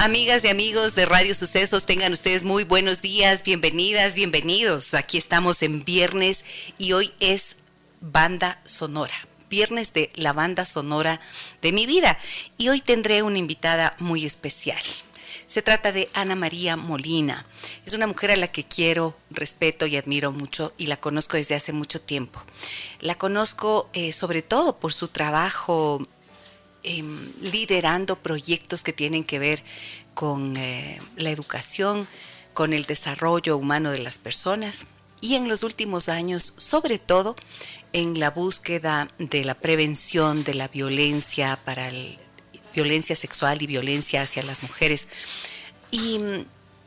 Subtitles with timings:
[0.00, 4.94] Amigas y amigos de Radio Sucesos, tengan ustedes muy buenos días, bienvenidas, bienvenidos.
[4.94, 6.44] Aquí estamos en viernes
[6.78, 7.56] y hoy es
[8.00, 9.16] banda sonora,
[9.50, 11.20] viernes de la banda sonora
[11.62, 12.16] de mi vida.
[12.58, 14.80] Y hoy tendré una invitada muy especial.
[15.48, 17.44] Se trata de Ana María Molina.
[17.84, 21.56] Es una mujer a la que quiero, respeto y admiro mucho y la conozco desde
[21.56, 22.40] hace mucho tiempo.
[23.00, 26.06] La conozco eh, sobre todo por su trabajo
[26.90, 29.62] Em, liderando proyectos que tienen que ver
[30.14, 32.08] con eh, la educación,
[32.54, 34.86] con el desarrollo humano de las personas
[35.20, 37.36] y en los últimos años, sobre todo,
[37.92, 41.92] en la búsqueda de la prevención de la violencia para
[42.74, 45.08] violencia sexual y violencia hacia las mujeres.
[45.90, 46.18] Y,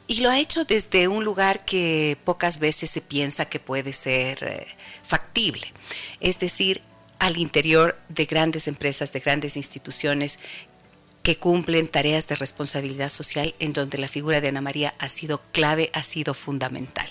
[0.08, 4.44] y, lo ha hecho desde un lugar que pocas veces se piensa que puede ser
[4.44, 4.68] eh,
[5.04, 5.72] factible.
[6.20, 6.82] Es decir,
[7.22, 10.40] al interior de grandes empresas, de grandes instituciones
[11.22, 15.40] que cumplen tareas de responsabilidad social en donde la figura de Ana María ha sido
[15.52, 17.08] clave, ha sido fundamental.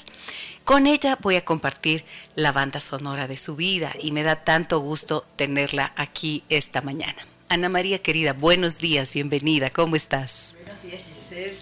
[0.65, 4.81] Con ella voy a compartir la banda sonora de su vida y me da tanto
[4.81, 7.25] gusto tenerla aquí esta mañana.
[7.49, 10.57] Ana María querida, buenos días, bienvenida, ¿cómo estás?
[10.65, 11.57] Buenos días Giselle,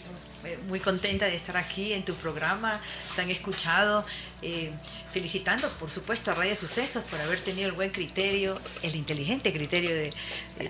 [0.68, 2.80] muy contenta de estar aquí en tu programa
[3.14, 4.06] tan escuchado.
[4.40, 4.70] Eh,
[5.12, 9.90] felicitando, por supuesto, a Radio Sucesos por haber tenido el buen criterio, el inteligente criterio
[9.90, 10.10] de,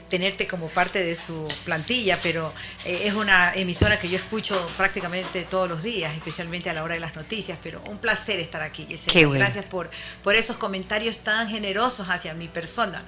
[0.08, 2.54] tenerte como parte de su plantilla, pero
[2.86, 6.94] eh, es una emisora que yo escucho prácticamente todos los días, especialmente a la hora
[6.94, 8.86] de las noticias, pero un placer estar aquí.
[9.34, 9.90] Gracias por,
[10.24, 13.02] por esos comentarios tan generosos hacia mi persona.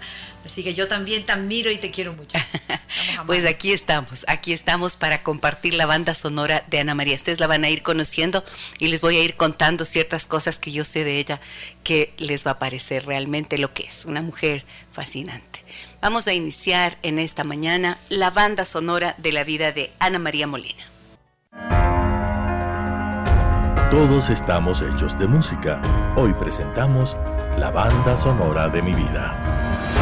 [0.45, 2.39] Así que yo también te admiro y te quiero mucho.
[3.27, 7.15] pues aquí estamos, aquí estamos para compartir la banda sonora de Ana María.
[7.15, 8.43] Ustedes la van a ir conociendo
[8.79, 11.41] y les voy a ir contando ciertas cosas que yo sé de ella
[11.83, 15.65] que les va a parecer realmente lo que es, una mujer fascinante.
[16.01, 20.47] Vamos a iniciar en esta mañana la banda sonora de la vida de Ana María
[20.47, 20.85] Molina.
[23.91, 25.83] Todos estamos hechos de música.
[26.17, 27.17] Hoy presentamos
[27.59, 30.00] la banda sonora de mi vida.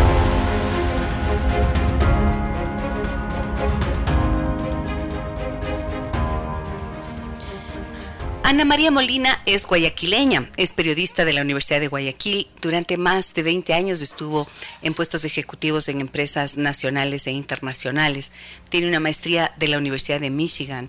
[8.48, 12.48] Ana María Molina es guayaquileña, es periodista de la Universidad de Guayaquil.
[12.62, 14.48] Durante más de 20 años estuvo
[14.80, 18.32] en puestos ejecutivos en empresas nacionales e internacionales.
[18.70, 20.88] Tiene una maestría de la Universidad de Michigan,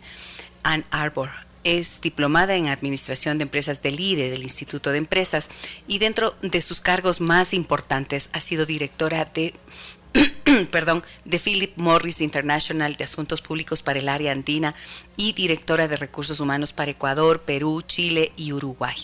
[0.63, 1.31] Ann Arbor.
[1.65, 5.49] Es diplomada en Administración de Empresas del IDE, del Instituto de Empresas,
[5.85, 9.53] y dentro de sus cargos más importantes ha sido directora de
[10.71, 14.75] perdón, de Philip Morris International de Asuntos Públicos para el área andina
[15.17, 18.95] y directora de Recursos Humanos para Ecuador, Perú, Chile y Uruguay.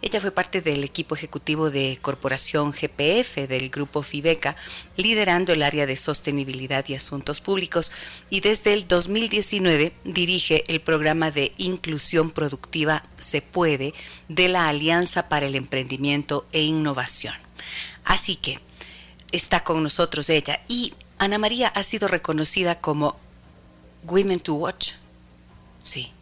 [0.00, 4.54] Ella fue parte del equipo ejecutivo de Corporación GPF del grupo FIBECA,
[4.96, 7.90] liderando el área de sostenibilidad y asuntos públicos,
[8.30, 13.92] y desde el 2019 dirige el programa de inclusión productiva Se puede
[14.28, 17.34] de la Alianza para el Emprendimiento e Innovación.
[18.04, 18.60] Así que,
[19.32, 20.60] está con nosotros ella.
[20.68, 23.16] Y Ana María ha sido reconocida como
[24.04, 24.92] Women to Watch.
[25.82, 26.12] Sí.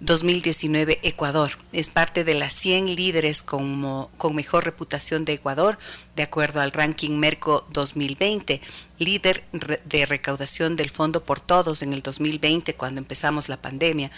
[0.00, 1.50] 2019 Ecuador.
[1.72, 5.78] Es parte de las 100 líderes con, con mejor reputación de Ecuador,
[6.16, 8.62] de acuerdo al ranking Merco 2020.
[8.98, 9.44] Líder
[9.84, 14.10] de recaudación del Fondo por Todos en el 2020, cuando empezamos la pandemia.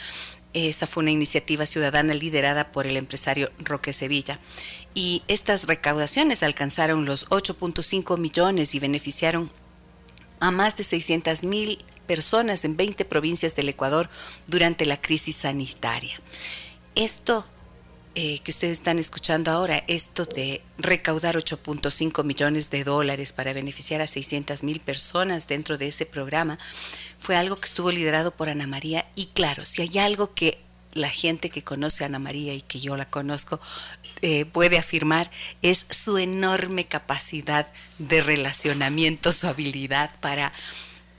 [0.54, 4.38] Esa fue una iniciativa ciudadana liderada por el empresario Roque Sevilla.
[4.94, 9.50] Y estas recaudaciones alcanzaron los 8.5 millones y beneficiaron
[10.40, 14.10] a más de 600 mil personas en 20 provincias del Ecuador
[14.46, 16.20] durante la crisis sanitaria.
[16.94, 17.46] Esto
[18.14, 24.02] eh, que ustedes están escuchando ahora, esto de recaudar 8.5 millones de dólares para beneficiar
[24.02, 26.58] a 600 mil personas dentro de ese programa,
[27.18, 30.58] fue algo que estuvo liderado por Ana María y claro, si hay algo que
[30.92, 33.60] la gente que conoce a Ana María y que yo la conozco
[34.22, 35.30] eh, puede afirmar
[35.62, 37.66] es su enorme capacidad
[37.98, 40.52] de relacionamiento, su habilidad para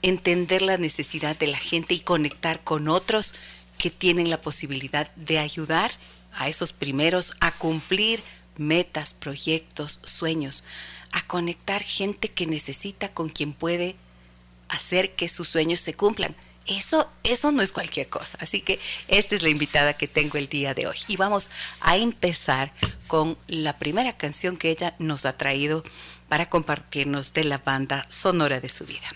[0.00, 3.34] entender la necesidad de la gente y conectar con otros
[3.76, 5.90] que tienen la posibilidad de ayudar
[6.32, 8.22] a esos primeros a cumplir
[8.56, 10.64] metas, proyectos, sueños,
[11.12, 13.96] a conectar gente que necesita con quien puede
[14.68, 16.34] hacer que sus sueños se cumplan.
[16.66, 18.38] Eso, eso no es cualquier cosa.
[18.40, 20.96] Así que esta es la invitada que tengo el día de hoy.
[21.08, 21.50] Y vamos
[21.80, 22.72] a empezar
[23.06, 25.84] con la primera canción que ella nos ha traído
[26.28, 29.06] para compartirnos de la banda sonora de su vida.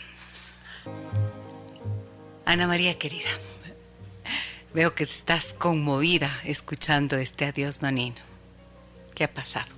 [2.44, 3.28] Ana María querida,
[4.74, 8.16] veo que estás conmovida escuchando este adiós nonino.
[9.14, 9.68] ¿Qué ha pasado?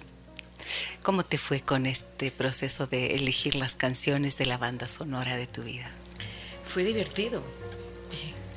[1.03, 5.47] ¿Cómo te fue con este proceso de elegir las canciones de la banda sonora de
[5.47, 5.91] tu vida?
[6.69, 7.43] Fue divertido.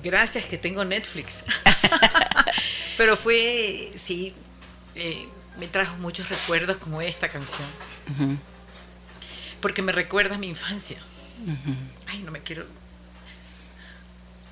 [0.03, 1.45] Gracias que tengo Netflix.
[2.97, 4.33] Pero fue, sí,
[4.95, 5.27] eh,
[5.57, 7.67] me trajo muchos recuerdos como esta canción.
[9.61, 11.01] Porque me recuerda a mi infancia.
[12.07, 12.65] Ay, no me quiero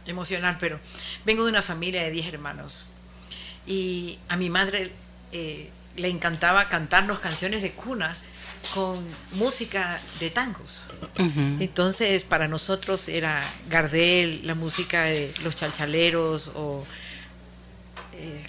[0.06, 0.80] emocionar, pero
[1.26, 2.94] vengo de una familia de 10 hermanos.
[3.68, 4.92] Y a mi madre
[5.32, 8.16] eh, le encantaba cantarnos canciones de cuna
[8.74, 9.04] con
[9.34, 10.88] música de tangos.
[11.60, 16.86] Entonces, para nosotros era Gardel, la música de los chalchaleros o
[18.14, 18.44] eh,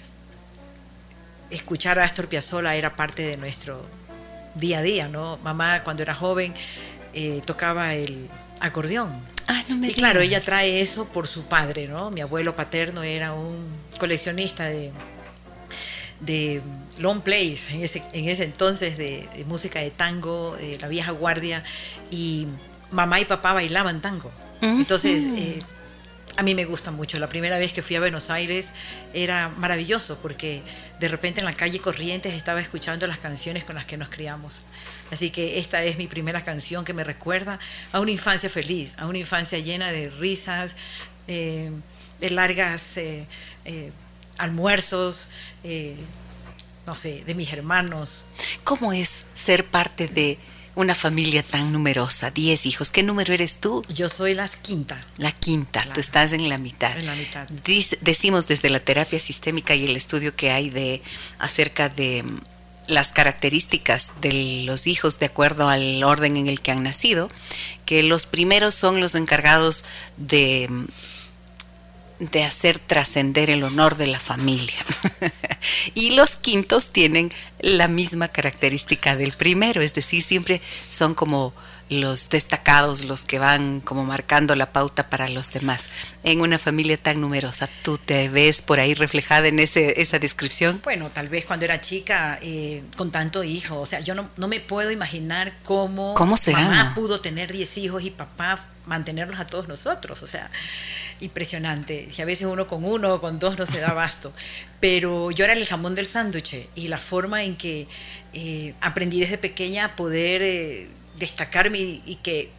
[1.49, 3.85] escuchar a Astor Piazzolla era parte de nuestro
[4.55, 5.37] día a día, ¿no?
[5.43, 6.53] Mamá cuando era joven
[7.13, 8.27] eh, tocaba el
[8.59, 9.11] acordeón.
[9.47, 12.11] Ah, no me y claro, ella trae eso por su padre, ¿no?
[12.11, 13.67] Mi abuelo paterno era un
[13.99, 14.91] coleccionista de
[16.25, 16.61] de
[16.99, 21.63] long plays en ese, en ese entonces de, música de tango, de la vieja guardia,
[22.11, 22.47] y
[22.91, 24.31] mamá y papá bailaban tango.
[24.61, 25.59] Entonces, eh,
[26.37, 27.19] a mí me gusta mucho.
[27.19, 28.71] La primera vez que fui a Buenos Aires
[29.13, 30.61] era maravilloso porque
[30.99, 34.63] de repente en la calle Corrientes estaba escuchando las canciones con las que nos criamos.
[35.11, 37.59] Así que esta es mi primera canción que me recuerda
[37.91, 40.77] a una infancia feliz, a una infancia llena de risas,
[41.27, 41.71] eh,
[42.19, 43.25] de largas eh,
[44.37, 45.29] almuerzos,
[45.63, 45.97] eh,
[46.85, 48.25] no sé, de mis hermanos.
[48.63, 50.37] ¿Cómo es ser parte de
[50.75, 52.31] una familia tan numerosa?
[52.31, 52.91] Diez hijos.
[52.91, 53.83] ¿Qué número eres tú?
[53.89, 54.99] Yo soy la quinta.
[55.17, 56.97] La quinta, tú estás en la mitad.
[56.97, 57.47] En la mitad.
[58.01, 61.01] decimos desde la terapia sistémica y el estudio que hay de
[61.39, 62.39] acerca de mm,
[62.87, 67.29] las características de los hijos de acuerdo al orden en el que han nacido,
[67.85, 69.85] que los primeros son los encargados
[70.17, 70.85] de mm,
[72.19, 74.77] de hacer trascender el honor de la familia.
[75.93, 81.53] y los quintos tienen la misma característica del primero, es decir, siempre son como
[81.89, 85.89] los destacados, los que van como marcando la pauta para los demás.
[86.23, 90.79] En una familia tan numerosa, ¿tú te ves por ahí reflejada en ese, esa descripción?
[90.83, 94.47] Bueno, tal vez cuando era chica, eh, con tanto hijo, o sea, yo no, no
[94.47, 96.61] me puedo imaginar cómo, ¿Cómo será?
[96.61, 100.49] mamá pudo tener 10 hijos y papá mantenerlos a todos nosotros, o sea,
[101.19, 102.09] impresionante.
[102.11, 104.33] Si a veces uno con uno o con dos no se da basto.
[104.79, 107.87] Pero yo era el jamón del sándwich y la forma en que
[108.33, 110.87] eh, aprendí desde pequeña a poder eh,
[111.17, 112.49] destacarme y, que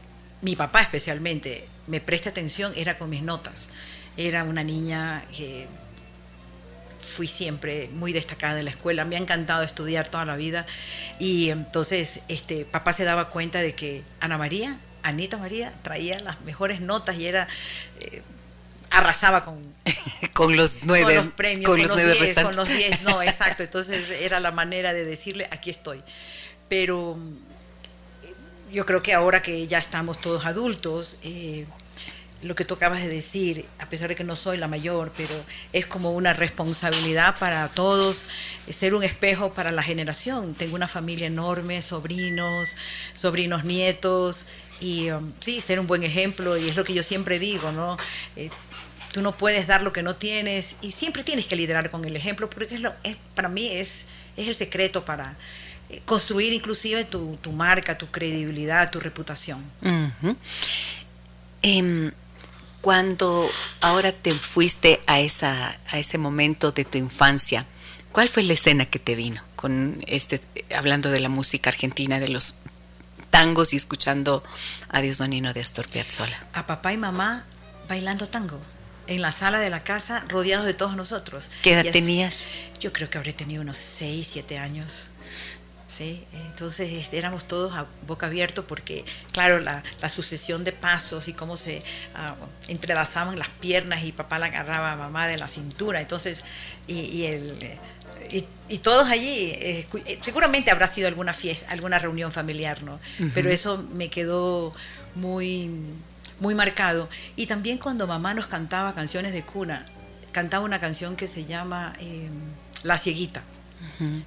[0.43, 3.69] mi papá especialmente me preste atención era con mis notas.
[4.17, 5.67] Era una niña que
[7.05, 10.67] fui siempre muy destacada en la escuela, me ha encantado estudiar toda la vida
[11.19, 16.41] y entonces este papá se daba cuenta de que Ana María, Anita María traía las
[16.43, 17.47] mejores notas y era
[18.01, 18.23] eh,
[18.91, 19.75] arrasaba con,
[20.33, 23.63] con los nueve con los premios, con, los, nueve diez, con los diez, no, exacto.
[23.63, 26.03] Entonces era la manera de decirle, aquí estoy.
[26.69, 27.19] Pero
[28.73, 31.67] yo creo que ahora que ya estamos todos adultos, eh,
[32.45, 35.35] lo que tú acabas de decir, a pesar de que no soy la mayor, pero
[35.73, 38.29] es como una responsabilidad para todos,
[38.69, 40.55] ser un espejo para la generación.
[40.55, 42.77] Tengo una familia enorme, sobrinos,
[43.15, 44.49] sobrinos nietos,
[44.81, 47.97] y um, sí, ser un buen ejemplo, y es lo que yo siempre digo, ¿no?
[48.37, 48.51] Eh,
[49.15, 52.17] tú no puedes dar lo que no tienes y siempre tienes que liderar con el
[52.17, 54.07] ejemplo porque es lo, es, para mí es,
[54.37, 55.37] es el secreto para
[55.89, 59.63] eh, construir inclusive tu, tu, marca, tu credibilidad, tu reputación.
[61.63, 62.11] Em,
[62.81, 63.49] cuando
[63.81, 67.67] ahora te fuiste a, esa, a ese momento de tu infancia,
[68.11, 69.41] ¿cuál fue la escena que te vino?
[69.55, 70.41] Con este,
[70.75, 72.57] hablando de la música argentina, de los
[73.31, 74.43] tangos y escuchando
[74.89, 76.45] a Dios Donino de Astor Piazzolla.
[76.53, 77.45] A papá y mamá
[77.89, 78.61] bailando tango
[79.07, 81.51] en la sala de la casa, rodeados de todos nosotros.
[81.63, 82.47] ¿Qué edad tenías?
[82.81, 85.09] Yo creo que habré tenido unos 6, 7 años.
[85.95, 86.25] ¿sí?
[86.51, 91.57] Entonces este, éramos todos a boca abierta porque, claro, la, sucesión de pasos y cómo
[91.57, 96.01] se uh, entrelazaban las piernas y papá la agarraba a mamá de la cintura.
[96.01, 96.45] Entonces,
[96.87, 97.79] y, el,
[98.69, 103.01] y, todos allí, eh, eh, seguramente habrá sido alguna fiesta, alguna reunión familiar, ¿no?
[103.33, 104.75] Pero eso me quedó
[105.15, 105.71] muy
[106.41, 107.09] muy marcado.
[107.37, 109.85] Y también cuando mamá nos cantaba canciones de cuna,
[110.33, 112.29] cantaba una canción que se llama eh,
[112.83, 113.43] La Cieguita,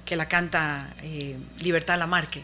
[0.04, 2.42] que la canta eh, Libertad Lamarque.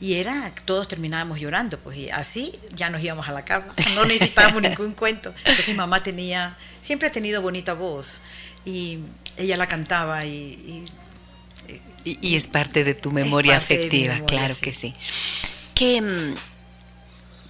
[0.00, 4.04] Y era, todos terminábamos llorando, pues y así ya nos íbamos a la cama, no
[4.04, 5.34] necesitábamos ningún cuento.
[5.44, 8.20] Entonces mamá tenía, siempre ha tenido bonita voz
[8.64, 9.00] y
[9.36, 10.84] ella la cantaba y,
[12.04, 14.94] Y, es parte de tu memoria afectiva, claro que sí.
[15.74, 16.34] ¿Qué, mm,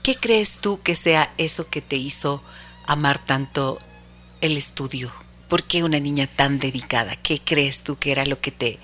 [0.05, 2.45] ¿Qué crees tú que sea eso que te hizo
[2.87, 3.79] amar tanto
[4.43, 5.11] el estudio?
[5.49, 7.17] ¿Por qué una niña tan dedicada?
[7.17, 8.79] ¿Qué crees tú que era lo que te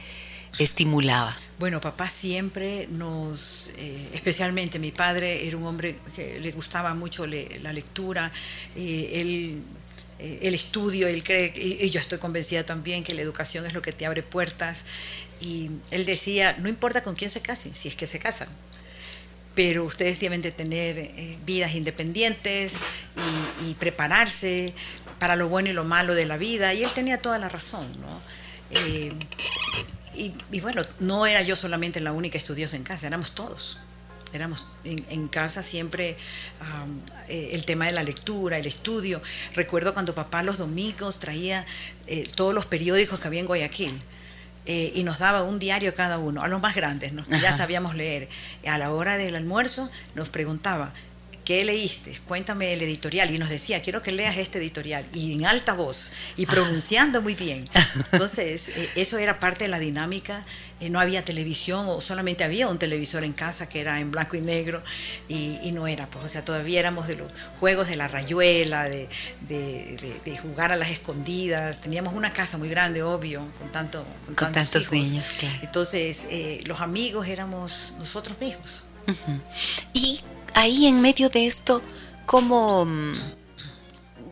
[0.58, 1.36] estimulaba?
[1.58, 7.26] Bueno, papá siempre nos, eh, especialmente mi padre era un hombre que le gustaba mucho
[7.26, 8.32] la lectura,
[8.74, 9.60] eh,
[10.18, 13.82] eh, el estudio, él cree, y, yo estoy convencida también que la educación es lo
[13.82, 14.86] que te abre puertas,
[15.38, 18.48] y él decía, no importa con quién se casen, si es que se casan,
[19.62, 21.10] pero ustedes deben de tener
[21.44, 22.72] vidas independientes
[23.68, 24.72] y, prepararse
[25.18, 27.86] para lo bueno y lo malo de la vida, y él tenía toda la razón,
[28.00, 28.20] ¿no?
[30.14, 33.78] y, bueno, no era yo solamente la única estudiosa en casa, éramos todos.
[34.32, 36.16] Éramos en, casa siempre
[37.28, 39.20] eh, el tema de la lectura, el estudio.
[39.54, 41.66] Recuerdo cuando papá los domingos traía
[42.06, 44.00] eh, todos los periódicos que había en Guayaquil.
[44.66, 47.24] Eh, y nos daba un diario cada uno, a los más grandes, ¿no?
[47.28, 48.28] ya sabíamos leer.
[48.66, 50.92] A la hora del almuerzo nos preguntaba,
[51.50, 52.16] ¿qué leíste?
[52.28, 53.34] Cuéntame el editorial.
[53.34, 55.04] Y nos decía, quiero que leas este editorial.
[55.12, 57.68] Y en alta voz, y pronunciando muy bien.
[58.12, 60.46] Entonces, eh, eso era parte de la dinámica.
[60.78, 64.36] Eh, no había televisión, o solamente había un televisor en casa que era en blanco
[64.36, 64.80] y negro,
[65.28, 69.08] y, no era, pues, o sea, todavía éramos de los juegos de la rayuela, de,
[70.40, 71.80] jugar a las escondidas.
[71.80, 74.04] Teníamos una casa muy grande, obvio, con, tanto,
[74.36, 75.58] con, tantos, niños, claro.
[75.62, 78.84] Entonces, eh, los amigos éramos nosotros mismos.
[79.92, 80.20] Y
[80.54, 81.82] ahí en medio de esto,
[82.26, 82.86] ¿cómo,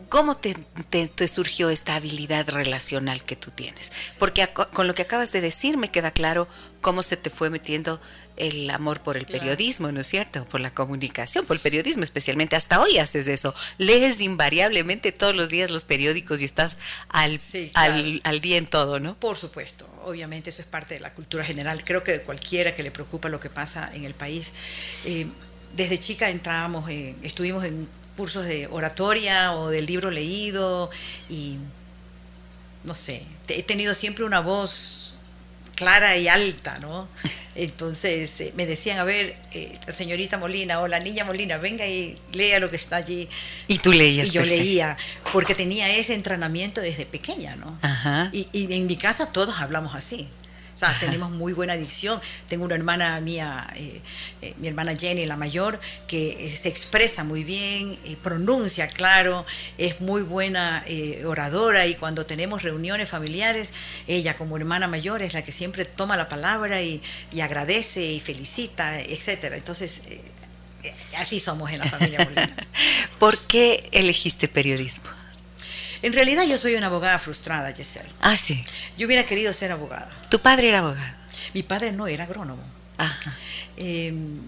[0.09, 3.91] cómo te, surgió esta habilidad relacional que tú tienes?
[4.17, 6.47] Porque con lo que acabas de decir me queda claro
[6.81, 7.99] cómo se te fue metiendo
[8.39, 10.45] el amor por el periodismo, ¿no es cierto?
[10.45, 12.55] Por la comunicación, por el periodismo especialmente.
[12.55, 13.53] Hasta hoy haces eso.
[13.77, 16.77] Lees invariablemente todos los días los periódicos y estás
[17.09, 17.39] al,
[17.75, 19.15] al, día en todo, ¿no?
[19.15, 19.87] Por supuesto.
[20.05, 21.83] Obviamente eso es parte de la cultura general.
[21.83, 24.53] Creo que cualquiera que le preocupa lo que pasa en el país.
[25.03, 25.27] Eh,
[25.75, 26.89] desde chica entrábamos,
[27.21, 30.89] estuvimos en cursos de oratoria o del libro leído
[31.29, 31.57] y
[32.83, 35.19] no sé, he tenido siempre una voz
[35.75, 37.07] clara y alta, ¿no?
[37.55, 41.85] Entonces eh, me decían, a ver, eh, la señorita Molina o la niña Molina, venga
[41.87, 43.27] y lea lo que está allí.
[43.67, 44.27] Y tú leías.
[44.27, 44.97] Y yo leía,
[45.31, 47.77] porque tenía ese entrenamiento desde pequeña, ¿no?
[47.81, 48.29] Ajá.
[48.33, 50.27] y en mi casa todos hablamos así.
[50.79, 52.21] O sea, tenemos muy buena adicción.
[52.47, 53.99] Tengo una hermana mía, eh,
[54.41, 59.45] eh, mi hermana Jenny, la mayor, que eh, se expresa muy bien, pronuncia claro,
[59.77, 60.85] es muy buena
[61.25, 63.73] oradora y cuando tenemos reuniones familiares,
[64.07, 67.01] ella como hermana mayor es la que siempre toma la palabra y,
[67.41, 69.57] agradece y felicita, etcétera.
[69.57, 69.99] Entonces,
[71.17, 72.25] así somos en la familia.
[73.19, 75.09] ¿Por qué elegiste periodismo?
[76.01, 78.09] En realidad yo soy una abogada frustrada, Giselle.
[78.21, 78.63] Ah, sí.
[78.97, 80.09] Yo hubiera querido ser abogada.
[80.29, 81.15] ¿Tu padre era abogado?
[81.53, 82.63] Mi padre no, era agrónomo.
[82.97, 83.33] Ajá.
[83.75, 84.39] Em,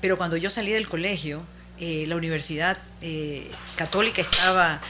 [0.00, 1.42] pero cuando yo salí del colegio,
[1.80, 4.80] eh, la universidad eh, católica estaba,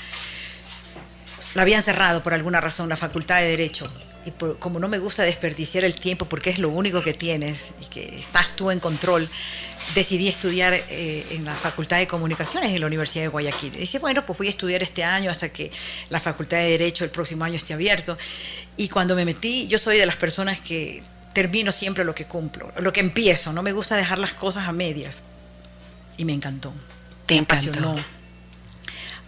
[1.54, 3.90] la habían cerrado por alguna razón, la facultad de Derecho.
[4.28, 7.86] Y como no me gusta desperdiciar el tiempo porque es lo único que tienes y
[7.86, 9.28] que estás tú en control,
[9.94, 13.74] decidí estudiar eh, en la Facultad de Comunicaciones en la Universidad de Guayaquil.
[13.76, 15.70] Y dije, bueno, pues voy a estudiar este año hasta que
[16.10, 18.18] la Facultad de Derecho el próximo año esté abierto.
[18.76, 22.70] Y cuando me metí, yo soy de las personas que termino siempre lo que cumplo,
[22.78, 25.22] lo que empiezo, no me gusta dejar las cosas a medias.
[26.18, 26.74] Y me encantó.
[27.24, 27.96] Te me encantó.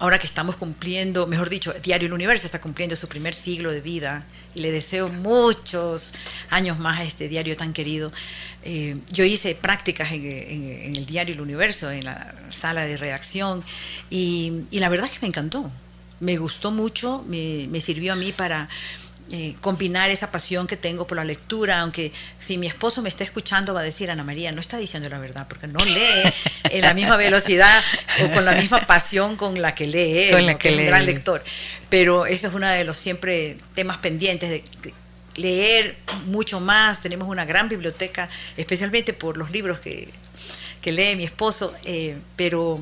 [0.01, 3.83] Ahora que estamos cumpliendo, mejor dicho, Diario El Universo está cumpliendo su primer siglo de
[3.83, 6.15] vida y le deseo muchos
[6.49, 8.11] años más a este diario tan querido.
[8.63, 13.63] Eh, yo hice prácticas en, el diario El Universo, en la sala de redacción,
[14.09, 15.71] y, la verdad es que me encantó.
[16.19, 18.71] Me gustó mucho, me, sirvió a mí para
[19.33, 23.23] eh, combinar esa pasión que tengo por la lectura, aunque si mi esposo me está
[23.23, 26.33] escuchando va a decir, Ana María, no está diciendo la verdad, porque no lee
[26.71, 27.81] en la misma velocidad
[28.25, 31.07] o con la misma pasión con la que lee, con la que, es un gran
[31.07, 31.43] lector.
[31.89, 34.65] Pero eso es uno de los siempre temas pendientes de,
[35.37, 35.97] leer
[36.27, 40.09] mucho más, tenemos una gran biblioteca, especialmente por los libros que,
[40.85, 42.81] lee mi esposo, eh, pero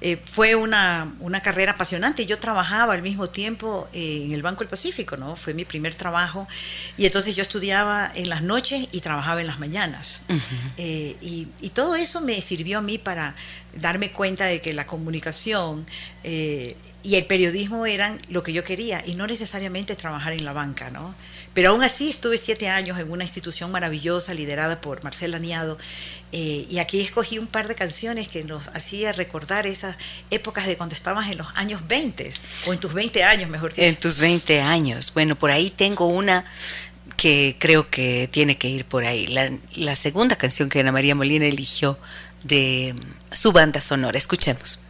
[0.00, 1.12] eh, fue una,
[1.42, 2.26] carrera apasionante.
[2.26, 5.36] Yo trabajaba al mismo tiempo eh, en el Banco del Pacífico, ¿no?
[5.36, 6.46] Fue mi primer trabajo.
[6.98, 10.20] Y entonces yo estudiaba en las noches y trabajaba en las mañanas.
[10.78, 13.34] y, y, todo eso me sirvió a mí para
[13.74, 15.86] darme cuenta de que la comunicación
[17.06, 20.90] y el periodismo eran lo que yo quería y no necesariamente trabajar en la banca,
[20.90, 21.14] ¿no?
[21.54, 25.78] Pero aún así estuve siete años en una institución maravillosa liderada por Marcela Niado
[26.32, 29.96] eh, y aquí escogí un par de canciones que nos hacía recordar esas
[30.30, 32.32] épocas de cuando estabas en los años 20
[32.66, 33.86] o en tus 20 años, mejor dicho.
[33.86, 35.12] En tus 20 años.
[35.14, 36.44] Bueno, por ahí tengo una
[37.16, 39.26] que creo que tiene que ir por ahí.
[39.28, 41.98] La, la segunda canción que Ana María Molina eligió
[42.42, 42.94] de
[43.32, 44.18] su banda sonora.
[44.18, 44.80] Escuchemos.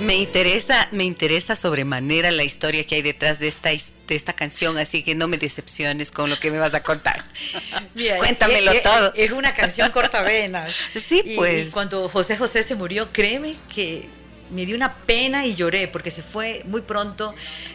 [0.00, 3.70] Me interesa, me interesa sobremanera la historia que hay detrás de esta,
[4.06, 7.24] de esta canción, así que no me decepciones con lo que me vas a contar.
[8.18, 9.14] Cuéntamelo todo.
[9.14, 10.74] Es, una canción cortavenas.
[10.94, 11.68] sí, pues.
[11.68, 14.08] Y cuando José José se murió, créeme que
[14.50, 17.34] me dio una pena y lloré porque se fue muy pronto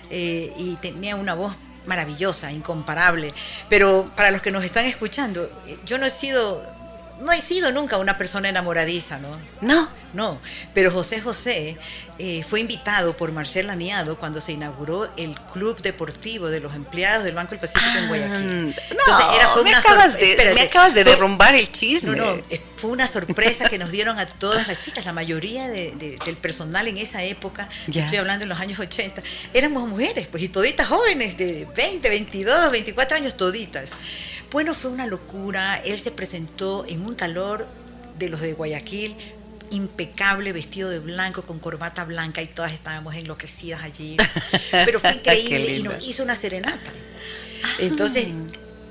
[0.10, 1.54] eh, y tenía una voz
[1.86, 3.34] maravillosa, incomparable.
[3.68, 6.79] Pero para los que nos están escuchando, eh, yo no he sido
[7.20, 9.38] no he sido nunca una persona enamoradiza, ¿no?
[9.62, 10.00] No.
[10.14, 10.40] No,
[10.74, 11.78] pero José José
[12.18, 17.24] eh, fue invitado por Marcel Laniado cuando se inauguró el Club Deportivo de los Empleados
[17.24, 18.76] del Banco del Pacífico en Guayaquil.
[18.76, 22.16] Ah, no, era, fue me, acabas de, me, acabas de, derrumbar el chisme.
[22.16, 22.42] No, no,
[22.78, 26.98] fue una sorpresa que nos dieron a todas las chicas, la mayoría del personal en
[26.98, 29.22] esa época, estoy hablando en los años 80,
[29.54, 33.92] éramos mujeres, pues, y toditas jóvenes de 20, 22, 24 años, toditas.
[34.52, 35.78] Bueno, fue una locura.
[35.84, 37.68] Él se presentó en un calor
[38.18, 39.16] de los de Guayaquil,
[39.72, 44.18] impecable, vestido de blanco, con corbata blanca y todas estábamos enloquecidas allí.
[44.72, 46.92] Pero fue increíble y nos hizo una serenata.
[47.64, 47.68] Ah.
[47.80, 48.28] Entonces,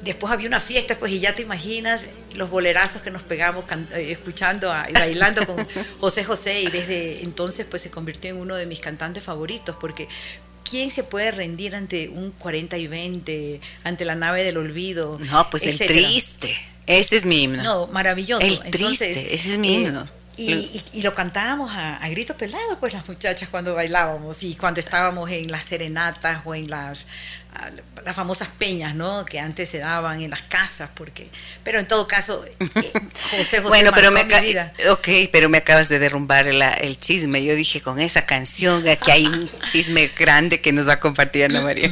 [0.05, 2.03] después había una fiesta, pues, y ya te imaginas
[2.35, 5.57] los bolerazos que nos pegamos eh, escuchando y bailando con
[6.01, 10.09] José José, y desde entonces, pues, se convirtió en uno de mis cantantes favoritos, porque
[10.71, 15.19] ¿quién se puede rendir ante un 40 y 20, ante la nave del olvido?
[15.19, 16.55] No, pues el triste.
[16.87, 17.63] Ese es mi himno.
[17.63, 18.45] No, maravilloso.
[18.45, 20.09] El triste, ese es mi eh, himno.
[20.37, 25.31] y, lo cantábamos a, a grito pelado, pues las muchachas cuando bailábamos y cuando estábamos
[25.31, 27.07] en las serenatas o en las
[28.05, 29.25] las famosas peñas, ¿no?
[29.25, 31.29] Que antes se daban en las casas, porque,
[31.65, 32.93] pero en todo caso, eh, José
[33.37, 34.73] José bueno, pero me vida.
[34.91, 37.45] ok, pero me acabas de derrumbar el chisme.
[37.45, 41.45] Yo dije con esa canción que hay un chisme grande que nos va a compartir
[41.45, 41.91] Ana María.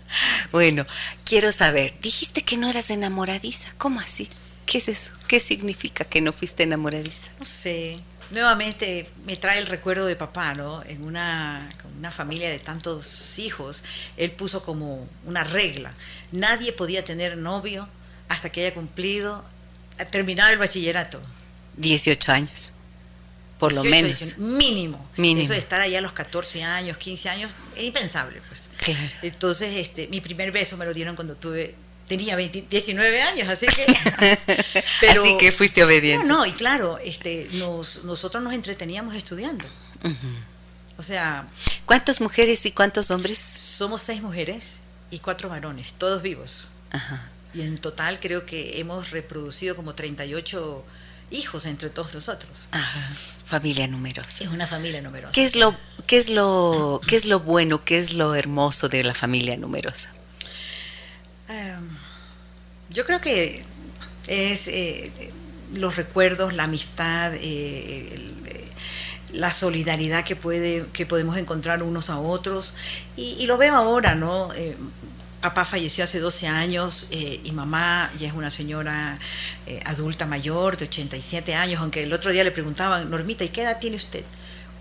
[0.52, 0.86] bueno,
[1.24, 4.28] quiero saber, dijiste que no eras enamoradiza, ¿cómo así?
[4.66, 5.12] ¿Qué es eso?
[5.26, 7.30] ¿Qué significa que no fuiste enamoradiza?
[7.38, 7.98] No sé,
[8.30, 10.82] nuevamente me trae el recuerdo de papá, ¿no?
[10.84, 13.82] En una, una familia de tantos hijos,
[14.16, 15.92] él puso como una regla.
[16.32, 17.88] Nadie podía tener novio
[18.28, 19.44] hasta que haya cumplido,
[20.10, 21.20] terminado el bachillerato.
[21.76, 22.72] 18 años,
[23.58, 24.38] por lo menos.
[24.38, 25.04] Mínimo.
[25.16, 25.44] Mínimo.
[25.44, 28.68] Eso de estar allá a los 14 años, 15 años, es impensable, pues.
[28.78, 29.14] Claro.
[29.22, 31.74] Entonces, este, mi primer beso me lo dieron cuando tuve
[32.08, 33.86] tenía 19 años, así que...
[35.00, 36.26] pero, así que fuiste obediente.
[36.26, 39.66] No, no, y claro, este, nos, nosotros nos entreteníamos estudiando.
[40.96, 41.46] O sea...
[41.86, 43.38] ¿Cuántas mujeres y cuántos hombres?
[43.38, 44.76] Somos seis mujeres
[45.10, 46.70] y cuatro varones, todos vivos.
[46.90, 47.28] Ajá.
[47.54, 50.84] Y en total creo que hemos reproducido como 38
[51.30, 52.68] hijos entre todos nosotros.
[52.72, 53.00] Ajá.
[53.44, 54.44] Familia numerosa.
[54.44, 55.32] Es una familia numerosa.
[55.32, 59.04] ¿Qué es lo, qué es lo, qué es lo bueno, qué es lo hermoso de
[59.04, 60.12] la familia numerosa?
[61.48, 61.87] Em,
[62.90, 63.62] yo creo que
[64.26, 65.10] es eh,
[65.74, 68.68] los recuerdos, la amistad, eh, eh,
[69.32, 72.74] la solidaridad que, puede, que podemos encontrar unos a otros.
[73.16, 74.50] Y, lo veo ahora, ¿no?
[75.40, 79.18] papá falleció hace 12 años y mamá ya es una señora
[79.84, 83.78] adulta mayor de 87 años, aunque el otro día le preguntaban, Normita, ¿y qué edad
[83.78, 84.24] tiene usted?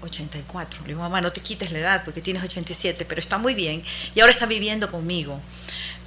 [0.01, 0.81] 84.
[0.81, 3.83] Le digo, mamá, no te quites la edad porque tienes 87, pero está muy bien.
[4.15, 5.39] Y ahora está viviendo conmigo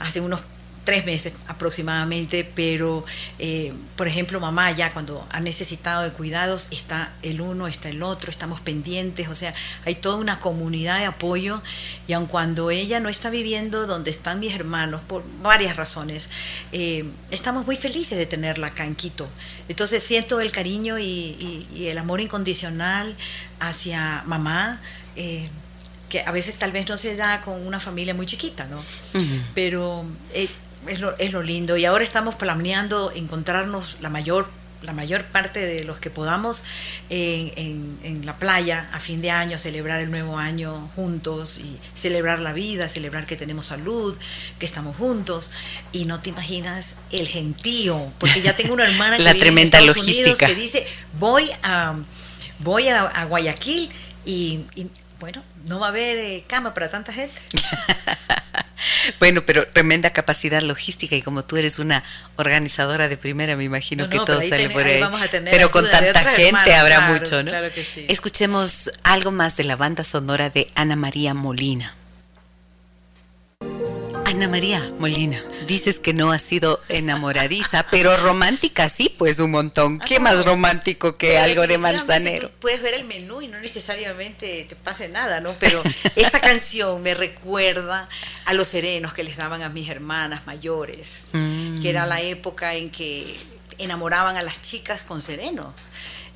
[0.01, 0.41] hace unos
[0.85, 3.05] tres meses aproximadamente, pero
[3.39, 8.03] eh, por ejemplo mamá ya cuando ha necesitado de cuidados está el uno, está el
[8.03, 11.63] otro, estamos pendientes, o sea, hay toda una comunidad de apoyo
[12.09, 16.29] y aun cuando ella no está viviendo donde están mis hermanos por varias razones,
[16.73, 19.29] eh, estamos muy felices de tenerla acá en Quito.
[19.69, 23.15] Entonces siento el cariño y, el amor incondicional
[23.59, 24.81] hacia mamá.
[25.17, 25.49] Eh,
[26.11, 28.83] que a veces tal vez no se da con una familia muy chiquita, ¿no?
[29.55, 30.49] Pero eh,
[30.87, 31.77] es, lo, es lo lindo.
[31.77, 34.47] Y ahora estamos planeando encontrarnos la mayor
[34.83, 36.65] la mayor parte de los que podamos
[37.11, 42.41] en, en, la playa a fin de año, celebrar el nuevo año juntos y celebrar
[42.41, 44.17] la vida, celebrar que tenemos salud,
[44.59, 45.51] que estamos juntos.
[45.93, 50.47] Y no te imaginas el gentío, porque ya tengo una hermana que la tremenda logística
[50.47, 50.87] que dice
[51.19, 51.97] voy a
[52.61, 53.91] voy a, Guayaquil
[54.25, 54.61] y
[55.19, 57.35] bueno, no va a haber eh, cama para tanta gente.
[59.19, 62.03] bueno, pero tremenda capacidad logística y como tú eres una
[62.37, 65.03] organizadora de primera, me imagino que todo sale por ahí.
[65.51, 67.51] pero con tanta gente habrá mucho, ¿no?
[67.51, 68.07] Claro que sí.
[68.09, 71.95] Escuchemos algo más de la banda sonora de Ana María Molina.
[74.31, 79.99] Ana María Molina, dices que no has sido enamoradiza, pero romántica sí, pues un montón.
[79.99, 82.49] ¿Qué más romántico que algo de manzanero?
[82.61, 85.57] Puedes ver el menú y no necesariamente te pase nada, ¿no?
[85.59, 85.83] Pero
[86.15, 88.09] esta canción me recuerda
[88.45, 92.91] a los serenos que les daban a mis hermanas mayores, que era la época en
[92.91, 93.37] que
[93.79, 95.75] enamoraban a las chicas con sereno.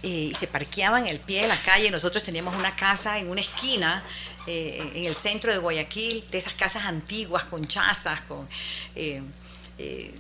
[0.02, 1.90] Eh, y se parqueaban el pie de la calle.
[1.90, 4.02] Nosotros teníamos una casa en una esquina
[4.46, 8.46] eh, en el centro de Guayaquil, de esas casas antiguas con chazas, con
[8.94, 9.22] eh,
[9.78, 10.14] eh,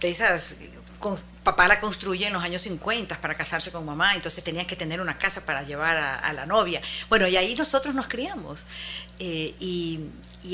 [0.00, 0.56] de esas
[1.42, 5.00] papá la construye en los años 50 para casarse con mamá, entonces tenían que tener
[5.00, 6.82] una casa para llevar a, la novia.
[7.08, 8.66] Bueno, y ahí nosotros nos criamos.
[9.18, 10.00] y,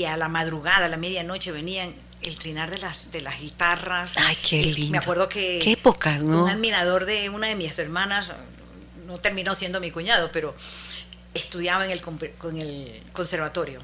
[0.07, 4.13] a la madrugada, a la medianoche venían el trinar de las de las guitarras.
[4.15, 4.91] Ay, qué lindo.
[4.91, 6.45] Me acuerdo que qué épocas, ¿no?
[6.45, 8.31] Un admirador de una de mis hermanas
[9.05, 10.55] no terminó siendo mi cuñado, pero
[11.35, 12.01] estudiaba en el,
[12.59, 13.81] el conservatorio.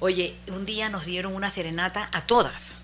[0.00, 2.74] Oye, un día nos dieron una serenata a todas,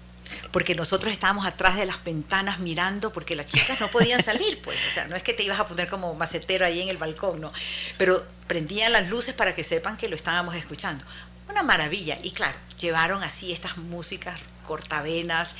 [0.53, 4.79] porque nosotros estábamos atrás de las ventanas mirando, porque las chicas no podían salir, pues,
[4.89, 7.41] o sea, no es que te ibas a poner como macetero ahí en el balcón,
[7.41, 7.53] no,
[7.97, 11.05] pero prendían las luces para que sepan que lo estábamos escuchando.
[11.49, 15.55] Una maravilla, y claro, llevaron así estas músicas cortavenas,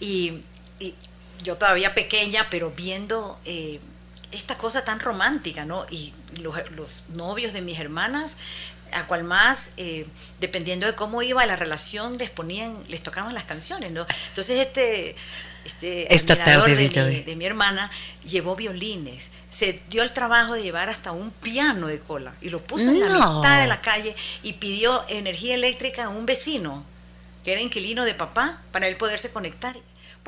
[0.00, 0.42] y,
[1.42, 3.38] yo todavía pequeña, pero viendo...
[3.44, 3.80] Eh,
[4.32, 5.86] esta cosa tan romántica, ¿no?
[5.90, 8.36] Y los, novios de mis hermanas,
[8.92, 10.06] a cual más, eh,
[10.40, 14.06] dependiendo de cómo iba la relación, les ponían, les tocaban las canciones, ¿no?
[14.28, 15.14] Entonces este,
[15.64, 17.90] este Esta tarde de, mi, de mi hermana
[18.24, 22.62] llevó violines, se dio el trabajo de llevar hasta un piano de cola y lo
[22.62, 26.84] puso en la mitad de la calle y pidió energía eléctrica a un vecino
[27.44, 29.76] que era inquilino de papá para él poderse conectar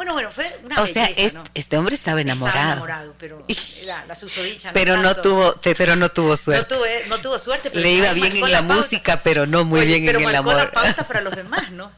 [0.00, 1.10] bueno, bueno, fue una O sea,
[1.52, 2.56] este hombre estaba enamorado.
[2.56, 3.44] Estaba enamorado, pero
[3.84, 6.74] la, la susodicha Pero no, tuvo, pero no tuvo suerte.
[6.74, 7.70] No, tuve, no tuvo suerte.
[7.74, 10.54] Le iba bien en la, música, pero no muy bien en el amor.
[10.54, 11.92] la pausa para los demás, ¿no?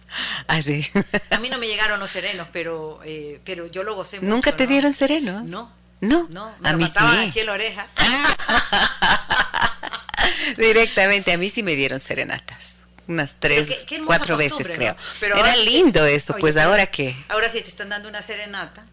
[0.49, 0.85] Ah, sí.
[1.31, 4.29] A mí no me llegaron los serenos, pero, eh, pero yo lo gocé mucho.
[4.29, 5.45] ¿Nunca te dieron serenos?
[5.45, 5.73] No.
[6.01, 6.27] ¿No?
[6.29, 7.29] No, me a mí sí.
[7.29, 7.87] aquí en la oreja.
[10.57, 12.82] Directamente, a mí sí me dieron serenatas
[13.13, 14.97] unas tres, cuatro veces creo.
[15.21, 17.15] Pero Era lindo eso, pues ahora qué.
[17.29, 18.85] Ahora sí te están dando una serenata.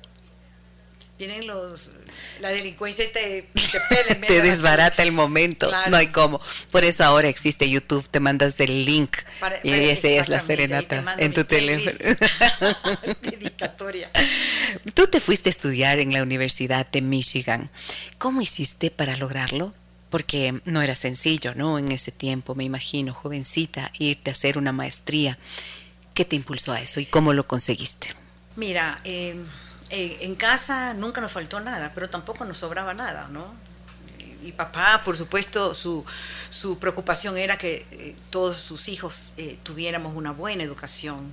[1.18, 1.90] Vienen los
[2.40, 3.50] la delincuencia y te,
[4.08, 5.72] te, te desbarata el momento.
[5.90, 6.42] No hay cómo.
[6.72, 9.18] Por eso ahora existe YouTube, te mandas el link
[9.64, 11.98] y esa es la serenata en tu teléfono.
[13.22, 14.10] Dedicatoria.
[14.94, 17.70] Tú te fuiste a estudiar en la Universidad de Michigan.
[18.18, 19.74] ¿Cómo hiciste para lograrlo?
[20.10, 21.78] Porque no era sencillo, ¿no?
[21.78, 25.38] En ese tiempo, me imagino, jovencita, irte a hacer una maestría.
[26.14, 28.10] ¿Qué te impulsó a eso y cómo lo conseguiste?
[28.56, 29.36] Mira, eh,
[29.90, 33.54] eh, en casa nunca nos faltó nada, pero tampoco nos sobraba nada, ¿no?
[34.44, 36.06] Y papá, por supuesto, su,
[36.50, 41.32] su preocupación era que eh, todos sus hijos tuviéramos una buena educación,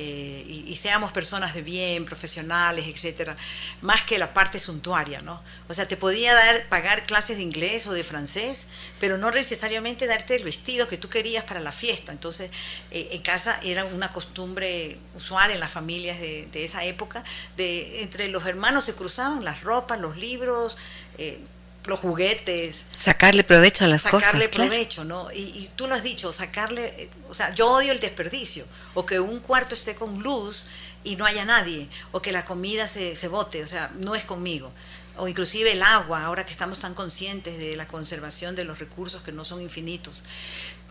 [0.00, 3.36] eh, y, seamos personas de bien, profesionales, etcétera,
[3.80, 5.42] más que la parte suntuaria, ¿no?
[5.68, 8.68] O sea, te podía dar, pagar clases de inglés o de francés,
[9.00, 12.12] pero no necesariamente darte el vestido que tú querías para la fiesta.
[12.12, 12.52] Entonces,
[12.92, 17.24] eh, en casa era una costumbre usual en las familias de, esa época,
[17.56, 20.76] de entre los hermanos se cruzaban las ropas, los libros,
[21.18, 21.40] eh,
[21.86, 22.84] los juguetes.
[22.98, 24.28] Sacarle provecho a las cosas.
[24.28, 25.30] Sacarle provecho, ¿no?
[25.32, 29.40] Y, tú lo has dicho, sacarle, o sea, yo odio el desperdicio, o que un
[29.40, 30.66] cuarto esté con luz
[31.04, 34.24] y no haya nadie, o que la comida se, se bote, o sea, no es
[34.24, 34.70] conmigo.
[35.16, 39.22] O inclusive el agua, ahora que estamos tan conscientes de la conservación de los recursos
[39.22, 40.22] que no son infinitos.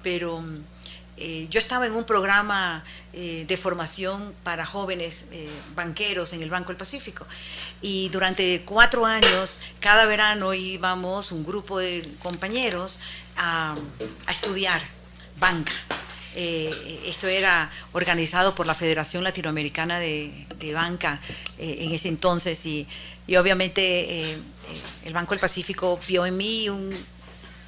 [0.04, 0.43] Pero
[1.19, 6.51] eh, yo estaba en un programa eh, de formación para jóvenes eh, banqueros en el
[6.51, 7.25] Banco del Pacífico
[7.82, 12.99] y durante cuatro años, cada verano íbamos un grupo de compañeros
[13.36, 13.73] a,
[14.30, 14.82] estudiar
[15.39, 15.73] banca.
[16.36, 21.19] esto era organizado por la Federación Latinoamericana de, Banca
[21.58, 22.88] en ese entonces y,
[23.25, 24.38] y obviamente
[25.03, 26.95] el Banco del Pacífico vio en mí un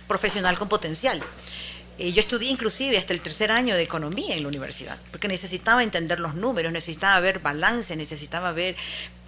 [0.08, 1.24] profesional con potencial.
[2.00, 5.84] Eh, yo estudié inclusive hasta el tercer año de economía en la universidad, porque necesitaba
[5.84, 8.78] entender los números, necesitaba ver balance, necesitaba ver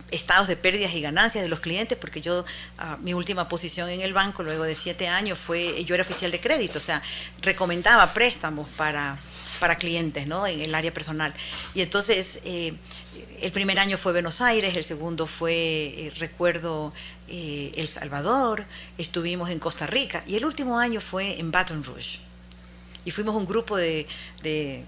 [0.10, 2.46] estados de pérdidas y ganancias de los clientes, porque yo,
[2.78, 6.32] ah, mi última posición en el banco, luego de siete años, fue, yo era oficial
[6.32, 7.02] de crédito, o sea,
[7.42, 9.18] recomendaba préstamos para,
[9.60, 10.48] para clientes, ¿no?
[10.48, 11.34] En el área personal.
[11.74, 12.74] Y entonces, eh,
[13.42, 16.94] el primer año fue Buenos Aires, el segundo fue, eh, recuerdo,
[17.28, 18.66] El Salvador,
[18.98, 22.31] estuvimos en Costa Rica, y el último año fue en Baton Rouge
[23.06, 24.06] y fuimos un grupo de,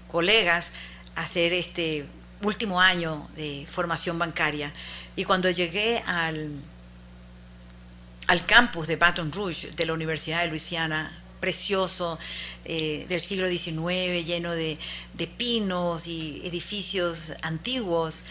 [0.08, 0.72] colegas
[1.16, 2.06] a hacer este
[2.42, 4.72] último año de formación bancaria.
[5.16, 6.50] Y cuando llegué al,
[8.26, 12.18] al campus de Baton Rouge de la Universidad de Luisiana, precioso
[12.64, 14.78] eh, del siglo XIX, lleno de,
[15.36, 18.22] pinos y edificios antiguos,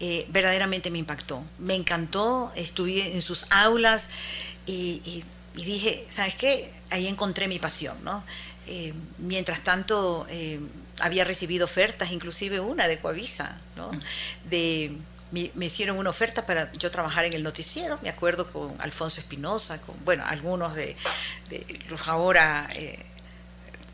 [0.00, 1.44] eh, verdaderamente me impactó.
[1.58, 4.08] Me encantó, estuve en sus aulas
[4.66, 5.22] y,
[5.54, 6.72] dije, ¿sabes qué?
[6.88, 8.24] Ahí encontré mi pasión, ¿no?
[8.66, 10.26] Eh, mientras tanto,
[11.00, 13.90] había recibido ofertas, inclusive una de Coavisa, ¿no?
[14.48, 14.96] De
[15.32, 19.80] me, hicieron una oferta para yo trabajar en el noticiero, me acuerdo con Alfonso Espinosa,
[19.80, 20.94] con, bueno, algunos de,
[21.88, 22.98] los ahora eh,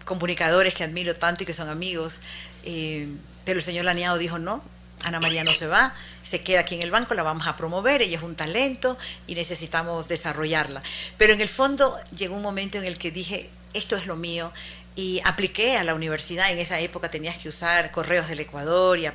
[0.05, 2.21] comunicadores que admiro tanto y que son amigos,
[2.65, 3.09] eh,
[3.45, 4.63] pero el señor Laniado dijo, no,
[5.05, 8.03] Ana María no se va, se queda aquí en el banco, la vamos a promover,
[8.03, 10.83] ella es un talento y necesitamos desarrollarla.
[11.19, 14.53] Pero en el fondo llegó un momento en el que dije, esto es lo mío,
[14.99, 16.51] y apliqué a la universidad.
[16.51, 19.07] En esa época tenías que usar correos del Ecuador y,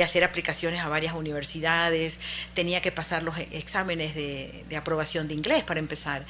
[0.00, 2.20] hacer aplicaciones a varias universidades.
[2.54, 6.24] Tenía que pasar los e-, exámenes de, aprobación de inglés para empezar.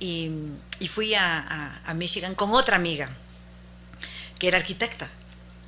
[0.00, 0.32] Y,
[0.88, 3.08] fui a, Michigan con otra amiga,
[4.40, 5.08] que era arquitecta.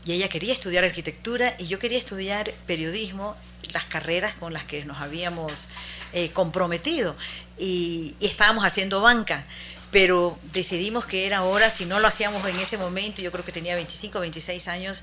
[0.04, 3.36] Y ella quería estudiar arquitectura y yo quería estudiar periodismo,
[3.72, 5.68] las carreras con las que nos habíamos
[6.12, 7.14] eh, comprometido.
[7.56, 9.46] y estábamos haciendo banca
[9.90, 13.52] pero decidimos que era hora, si no lo hacíamos en ese momento, yo creo que
[13.52, 15.02] tenía 25, 26 años,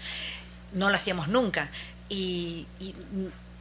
[0.73, 1.69] no lo hacíamos nunca.
[2.09, 2.65] Y,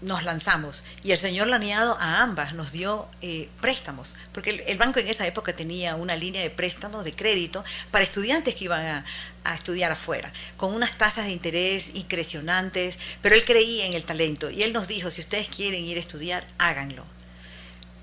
[0.02, 0.84] nos lanzamos.
[1.02, 5.26] Y el señor Laneado a ambas nos dio eh, préstamos, porque el, banco en esa
[5.26, 9.04] época tenía una línea de préstamos de crédito para estudiantes que iban a,
[9.44, 14.50] a estudiar afuera, con unas tasas de interés impresionantes, pero él creía en el talento
[14.50, 17.15] y él nos dijo, si ustedes quieren ir a estudiar, háganlo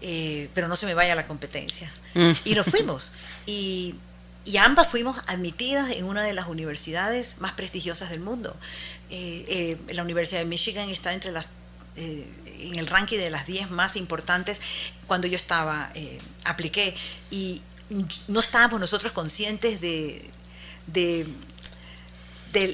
[0.05, 1.89] eh, pero no se me vaya la competencia.
[2.13, 2.31] Mm.
[2.43, 3.13] Y nos fuimos.
[3.45, 3.95] Y,
[4.59, 8.53] ambas fuimos admitidas en una de las universidades más prestigiosas del mundo.
[9.09, 11.49] Eh, eh, la Universidad de Michigan está entre las
[11.95, 14.59] en el ranking de las 10 más importantes
[15.05, 15.91] cuando yo estaba,
[16.43, 16.95] apliqué,
[17.29, 17.61] y
[18.27, 20.27] no estábamos nosotros conscientes de,
[20.87, 21.27] de,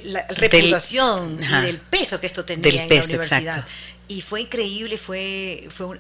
[0.06, 3.66] la reputación y del peso que esto tenía en la universidad.
[4.08, 6.00] Y fue increíble, fue, fue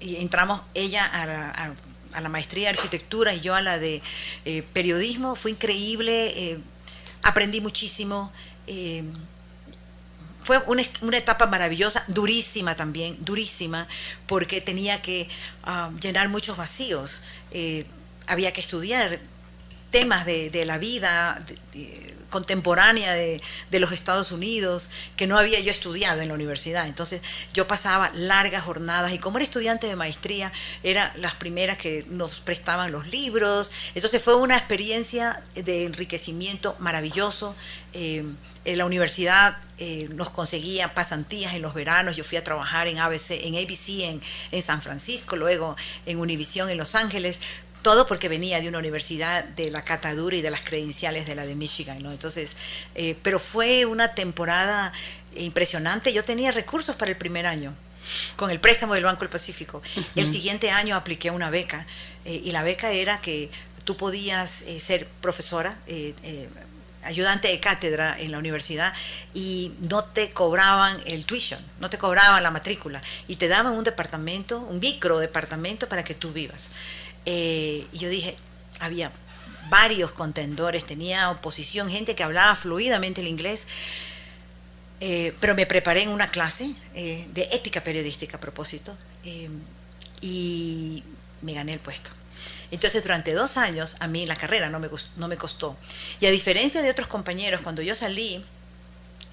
[0.00, 4.02] y entramos ella a la, maestría de arquitectura y yo a la de
[4.44, 5.36] eh, periodismo.
[5.36, 6.58] Fue increíble, eh,
[7.22, 8.32] aprendí muchísimo.
[8.66, 9.04] Eh,
[10.44, 10.82] fue una,
[11.16, 13.88] etapa maravillosa, durísima también, durísima,
[14.26, 15.28] porque tenía que
[15.64, 17.22] ah, llenar muchos vacíos.
[18.26, 19.18] había que estudiar
[19.90, 21.44] temas de, la vida,
[22.36, 23.40] contemporánea de,
[23.80, 26.86] los Estados Unidos que no había yo estudiado en la universidad.
[26.86, 27.22] Entonces
[27.54, 32.40] yo pasaba largas jornadas y como era estudiante de maestría, era las primeras que nos
[32.40, 33.70] prestaban los libros.
[33.94, 37.56] Entonces fue una experiencia de enriquecimiento maravilloso.
[37.94, 38.22] Eh,
[38.66, 42.16] en la universidad eh, nos conseguía pasantías en los veranos.
[42.16, 43.30] Yo fui a trabajar en ABC,
[44.50, 47.38] en San Francisco, luego en Univisión en Los Ángeles
[47.86, 51.46] todo porque venía de una universidad de la catadura y de las credenciales de la
[51.46, 52.10] de Michigan, ¿no?
[52.10, 52.56] Entonces,
[52.96, 54.92] eh, pero fue una temporada
[55.36, 56.12] impresionante.
[56.12, 57.72] Yo tenía recursos para el primer año
[58.34, 59.82] con el préstamo del Banco del Pacífico.
[60.16, 61.86] El siguiente año apliqué una beca
[62.24, 63.52] eh, y la beca era que
[63.84, 65.78] tú podías eh, ser profesora,
[67.04, 68.94] ayudante de cátedra en la universidad
[69.32, 73.84] y no te cobraban el tuition, no te cobraban la matrícula y te daban un
[73.84, 76.70] departamento, un micro departamento para que tú vivas.
[77.26, 78.36] Eh, yo dije,
[78.78, 79.10] había
[79.68, 83.66] varios contendores, tenía oposición, gente que hablaba fluidamente el inglés,
[85.00, 88.96] eh, pero me preparé en una clase eh, de ética periodística a propósito
[90.20, 91.02] y
[91.42, 92.10] me gané el puesto.
[92.70, 95.76] Entonces, durante dos años, a mí la carrera no me, no me costó.
[96.20, 98.44] Y a diferencia de otros compañeros, cuando yo salí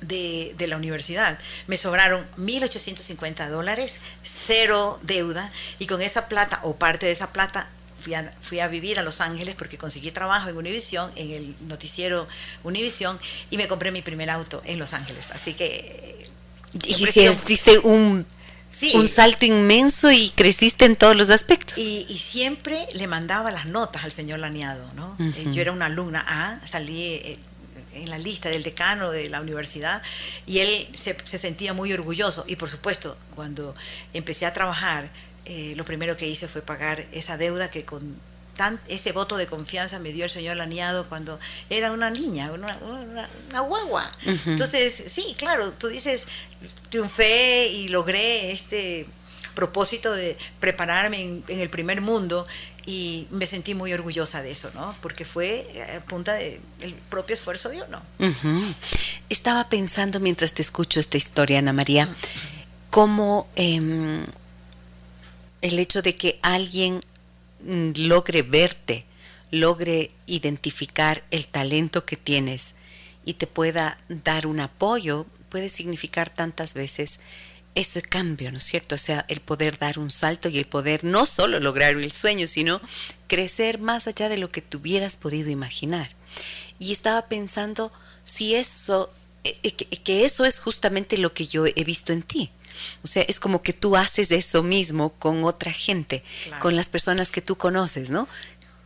[0.02, 6.76] de, de la universidad, me sobraron 1.850 dólares, cero deuda, y con esa plata, o
[6.76, 7.70] parte de esa plata,
[8.42, 12.28] fui a, vivir a Los Ángeles porque conseguí trabajo en Univision, en el noticiero
[12.64, 13.18] Univision,
[13.50, 15.32] y me compré mi primer auto en Los Ángeles.
[15.32, 16.28] Así que...
[16.86, 18.26] Y hiciste un
[18.94, 21.78] un salto inmenso y creciste en todos los aspectos.
[21.78, 25.16] Y, siempre le mandaba las notas al señor Laniado, ¿no?
[25.20, 27.40] Eh, yo era una alumna A, salí eh,
[27.94, 30.02] en la lista del decano de la universidad
[30.48, 32.46] y él se, se, sentía muy orgulloso.
[32.48, 33.76] Y por supuesto, cuando
[34.14, 35.10] empecé a trabajar
[35.46, 38.16] eh, lo primero que hice fue pagar esa deuda que con
[38.56, 42.78] tan, ese voto de confianza me dio el señor Laniado cuando era una niña, una,
[43.50, 44.12] una, guagua.
[44.46, 46.26] Entonces, sí, claro, tú dices,
[46.90, 49.08] triunfé y logré este
[49.56, 52.48] propósito de prepararme en, el primer mundo
[52.86, 54.96] y me sentí muy orgullosa de eso, ¿no?
[55.02, 58.02] Porque fue a punta del propio esfuerzo de uno.
[59.30, 62.14] Estaba pensando mientras te escucho esta historia, Ana María,
[62.90, 63.48] cómo...
[63.56, 64.26] Em,
[65.64, 67.00] el hecho de que alguien
[67.64, 69.06] mm, logre verte,
[69.50, 72.76] logre identificar el talento que tienes
[73.26, 77.22] y te pueda dar un apoyo, puede significar tantas veces
[77.76, 78.96] ese cambio, ¿no es cierto?
[78.96, 82.46] O sea, el poder dar un salto y el poder no solo lograr el sueño,
[82.48, 82.82] sino
[83.28, 86.10] crecer más allá de lo que tú hubieras podido imaginar.
[86.78, 87.92] Y estaba pensando
[88.26, 89.12] si eso,
[90.04, 92.52] que eso es justamente lo que yo he visto en ti.
[93.04, 96.24] O sea, es como que tú haces eso mismo con otra gente,
[96.60, 98.28] con las personas que tú conoces, ¿no?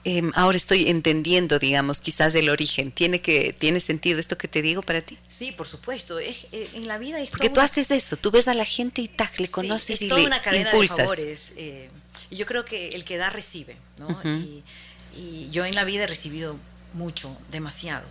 [0.04, 2.92] Em, ahora estoy entendiendo, digamos, quizás el origen.
[2.92, 5.18] ¿Tiene, que, ¿Tiene sentido esto que te digo para ti?
[5.28, 6.18] Sí, por supuesto.
[6.20, 9.02] Es, eh, en la vida es Porque tú haces eso, tú ves a la gente
[9.02, 10.98] y tac, le conoces y le una cadena impulsas.
[10.98, 11.52] De favores.
[11.58, 11.90] Eh,
[12.32, 14.08] yo creo que el que da recibe, ¿no?
[14.24, 16.56] y, yo en la vida he recibido
[16.94, 18.06] mucho, demasiado.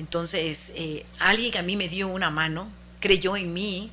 [0.00, 3.92] Entonces, eh, alguien a mí me dio una mano, creyó en mí,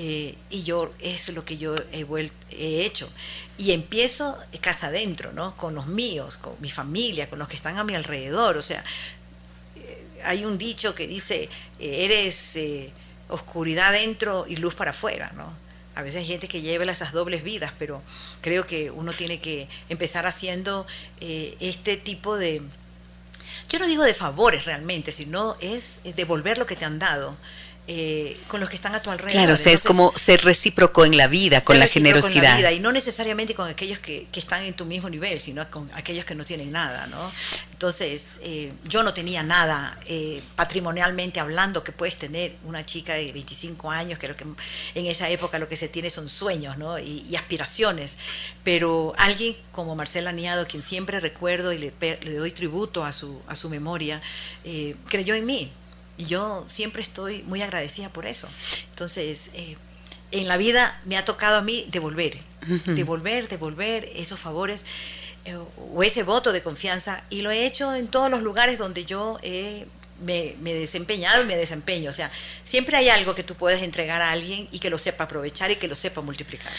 [0.00, 2.06] eh, y yo, es lo que yo he,
[2.52, 3.10] he hecho.
[3.58, 5.56] Y empiezo casa adentro, ¿no?
[5.56, 8.56] Con los míos, con mi familia, con los que están a mi alrededor.
[8.56, 8.84] O sea,
[9.74, 11.48] eh, hay un dicho que dice,
[11.80, 12.56] eh, eres
[13.28, 15.52] oscuridad dentro y luz para afuera, ¿no?
[15.96, 18.00] A veces hay gente que lleva esas dobles vidas, pero
[18.40, 20.86] creo que uno tiene que empezar haciendo
[21.20, 22.62] este tipo de,
[23.68, 27.36] yo no digo de favores realmente, sino es devolver lo que te han dado.
[27.90, 29.32] Eh, con los que están a tu alrededor.
[29.32, 32.70] Claro, o sea, es como ser recíproco en la vida, con la generosidad.
[32.70, 36.34] y no necesariamente con aquellos que, están en tu mismo nivel, sino con aquellos que
[36.34, 37.32] no tienen nada, ¿no?
[37.72, 43.32] Entonces, eh, yo no tenía nada eh, patrimonialmente hablando que puedes tener una chica de
[43.32, 44.44] 25 años, que, que
[44.94, 46.98] en esa época lo que se tiene son sueños, ¿no?
[46.98, 48.18] Y, aspiraciones.
[48.64, 53.40] Pero alguien como Marcela Niado, quien siempre recuerdo y le, le doy tributo a su,
[53.48, 54.20] a su memoria,
[55.08, 55.72] creyó en mí
[56.18, 58.48] y yo siempre estoy muy agradecida por eso.
[58.90, 59.76] Entonces, eh,
[60.32, 62.38] en la vida me ha tocado a mí devolver,
[62.84, 64.84] devolver, devolver esos favores
[65.44, 65.56] eh,
[65.94, 67.22] o ese voto de confianza.
[67.30, 69.38] Y lo he hecho en todos los lugares donde yo
[70.20, 72.10] me, me, he desempeñado y me desempeño.
[72.10, 72.30] O sea,
[72.64, 75.76] siempre hay algo que tú puedes entregar a alguien y que lo sepa aprovechar y
[75.76, 76.72] que lo sepa multiplicar.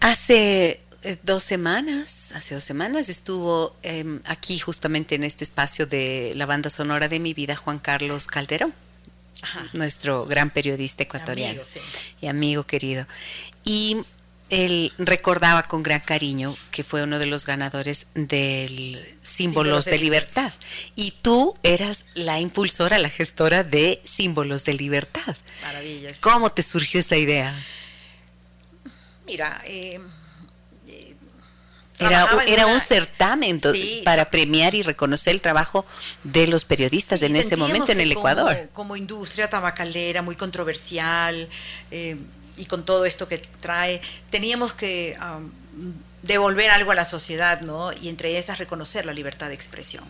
[0.00, 0.80] Hace
[1.22, 6.70] dos semanas, hace dos semanas estuvo em, aquí justamente en este espacio de la banda
[6.70, 8.74] sonora de mi vida Juan Carlos Calderón,
[9.74, 11.62] nuestro gran periodista ecuatoriano
[12.20, 13.06] y amigo querido.
[13.64, 13.98] Y
[14.50, 20.52] él recordaba con gran cariño que fue uno de los ganadores del Símbolos, de, Libertad.
[20.96, 25.36] Y tú eras la impulsora, la gestora de Símbolos de Libertad.
[25.62, 26.18] Maravillas.
[26.20, 27.54] ¿Cómo te surgió esa idea?
[29.26, 30.00] Mira, eh,
[31.98, 33.60] era, un certamen
[34.04, 35.84] para premiar y reconocer el trabajo
[36.22, 38.68] de los periodistas en ese momento en el Ecuador.
[38.72, 41.48] Como industria tabacalera muy controversial
[41.90, 42.16] eh,
[42.56, 45.16] y con todo esto que trae, teníamos que
[46.22, 47.92] devolver algo a la sociedad, ¿no?
[47.92, 50.04] Y entre esas reconocer la libertad de expresión.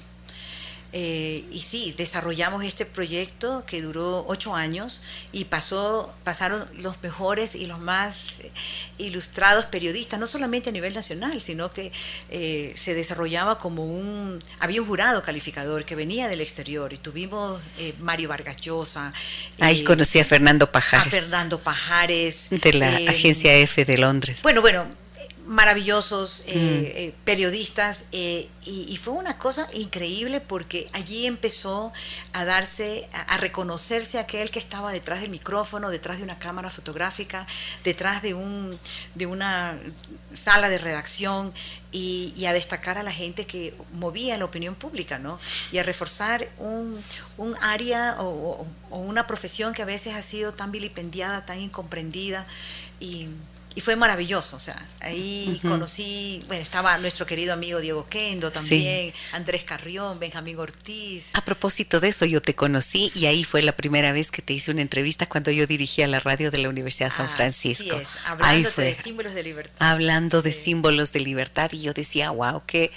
[0.92, 7.54] Eh, y sí, desarrollamos este proyecto que duró ocho años y pasó, pasaron los mejores
[7.54, 8.50] y los más eh,
[8.96, 11.92] ilustrados periodistas, no solamente a nivel nacional, sino que
[12.30, 14.42] eh, se desarrollaba como un...
[14.60, 17.60] Había un jurado calificador que venía del exterior y tuvimos
[18.00, 19.12] Mario Vargas Llosa.
[19.60, 21.06] Ahí conocí a Fernando Pajares.
[21.06, 22.48] A Fernando Pajares.
[22.50, 24.42] De la agencia F de Londres.
[24.42, 24.86] Bueno, bueno,
[25.48, 26.84] maravillosos eh, mm.
[26.98, 31.90] eh, periodistas eh, y, fue una cosa increíble porque allí empezó
[32.34, 37.46] a darse, a, reconocerse aquel que estaba detrás del micrófono, detrás de una cámara fotográfica,
[37.82, 38.78] detrás de, un,
[39.14, 39.78] de una
[40.34, 41.54] sala de redacción
[41.92, 45.40] y, a destacar a la gente que movía la opinión pública, ¿no?
[45.72, 47.02] Y a reforzar un,
[47.38, 52.46] un área o, o una profesión que a veces ha sido tan vilipendiada, tan incomprendida
[53.00, 53.28] y
[53.78, 59.14] y fue maravilloso, o sea, ahí conocí, bueno, estaba nuestro querido amigo Diego Kendo también,
[59.30, 61.30] Andrés Carrión, Benjamín Ortiz.
[61.34, 64.52] A propósito de eso, yo te conocí y ahí fue la primera vez que te
[64.52, 67.94] hice una entrevista cuando yo dirigía la radio de la Universidad de San Francisco.
[67.94, 69.76] Así es, hablando de símbolos de libertad.
[69.78, 72.90] Hablando de símbolos de libertad y yo decía, wow, qué,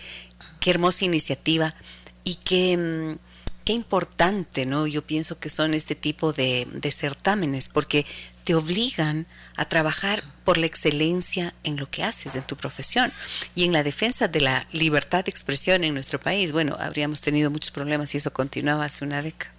[0.59, 1.75] qué hermosa iniciativa
[2.23, 3.30] y qué mm,
[3.71, 4.86] qué importante, ¿no?
[4.86, 8.05] Yo pienso que son este tipo de, certámenes porque
[8.43, 13.13] te obligan a trabajar por la excelencia en lo que haces, en tu profesión
[13.55, 16.51] y en la defensa de la libertad de expresión en nuestro país.
[16.51, 19.53] Bueno, habríamos tenido muchos problemas y eso continuaba hace una década.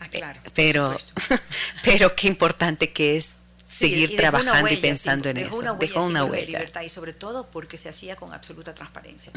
[0.00, 0.98] Ah, claro, pero,
[1.82, 3.30] pero qué importante que es
[3.70, 5.76] seguir trabajando y pensando en eso.
[5.80, 6.44] dejó una huella.
[6.44, 9.32] De libertad y sobre todo porque se hacía con absoluta transparencia.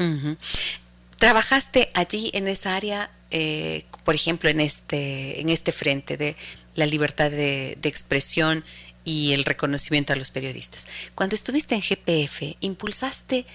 [1.20, 6.34] ¿Trabajaste allí en esa área, eh, por ejemplo, en este, en este frente de
[6.74, 8.64] la libertad de, expresión
[9.04, 10.88] y el reconocimiento a los periodistas?
[11.14, 13.46] Cuando estuviste en GPF, ¿impulsaste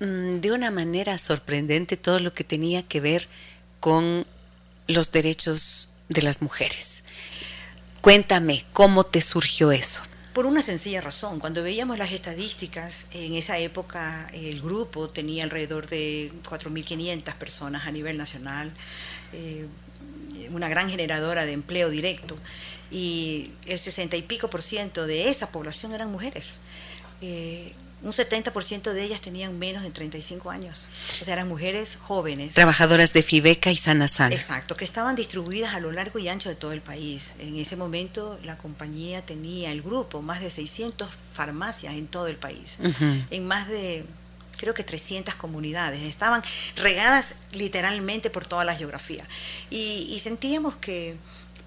[0.00, 3.28] mm, de una manera sorprendente todo lo que tenía que ver
[3.78, 4.26] con
[4.88, 7.04] los derechos de las mujeres.
[8.00, 10.02] Cuéntame, ¿cómo te surgió eso?
[10.32, 15.88] Por una sencilla razón, cuando veíamos las estadísticas, en esa época el grupo tenía alrededor
[15.88, 18.70] de 4.500 personas a nivel nacional,
[19.32, 19.66] eh,
[20.50, 22.36] una gran generadora de empleo directo,
[22.92, 26.54] y el 60 y pico por ciento de esa población eran mujeres.
[27.20, 27.72] Eh,
[28.02, 30.88] un 70% de ellas tenían menos de 35 años.
[31.20, 32.54] O sea, eran mujeres jóvenes.
[32.54, 34.34] Trabajadoras de Fibeca y Sana Sana.
[34.34, 37.34] Exacto, que estaban distribuidas a lo largo y ancho de todo el país.
[37.38, 42.36] En ese momento la compañía tenía el grupo, más de 600 farmacias en todo el
[42.36, 42.78] país,
[43.30, 44.04] en más de
[44.56, 46.42] creo que 300 comunidades, estaban
[46.76, 49.24] regadas literalmente por toda la geografía.
[49.70, 51.16] y sentíamos que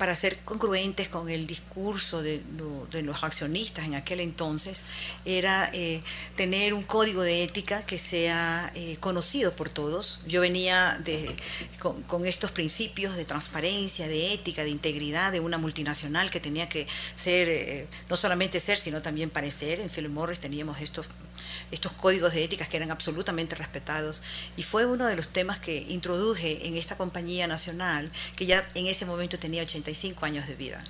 [0.04, 2.42] para ser congruentes con el discurso de,
[3.04, 4.84] los accionistas en aquel entonces,
[5.24, 6.02] era eh,
[6.36, 10.20] tener un código de ética que sea eh, conocido por todos.
[10.28, 11.34] Yo venía de,
[11.80, 16.86] con, estos principios de transparencia, de ética, de integridad de una multinacional que tenía que
[17.16, 19.80] ser, eh, no solamente ser, sino también parecer.
[19.80, 21.08] En Philip Morris teníamos estos
[21.74, 24.22] estos códigos de ética que eran absolutamente respetados.
[24.56, 28.88] Y fue uno de los temas que introduje en esta compañía nacional, que ya en
[28.88, 30.84] ese momento tenía 85 años de vida.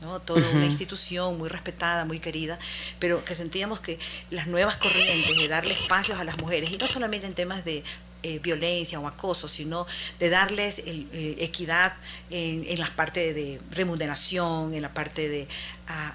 [0.00, 0.20] ¿no?
[0.20, 2.58] Toda una institución muy respetada, muy querida,
[3.00, 3.98] pero que sentíamos que
[4.30, 7.82] las nuevas corrientes de darle espacios a las mujeres, y no solamente en temas de
[8.22, 9.86] eh, violencia o acoso, sino
[10.20, 11.94] de darles eh, equidad
[12.30, 15.48] en, en la parte de remuneración, en la parte de
[15.88, 16.14] ah,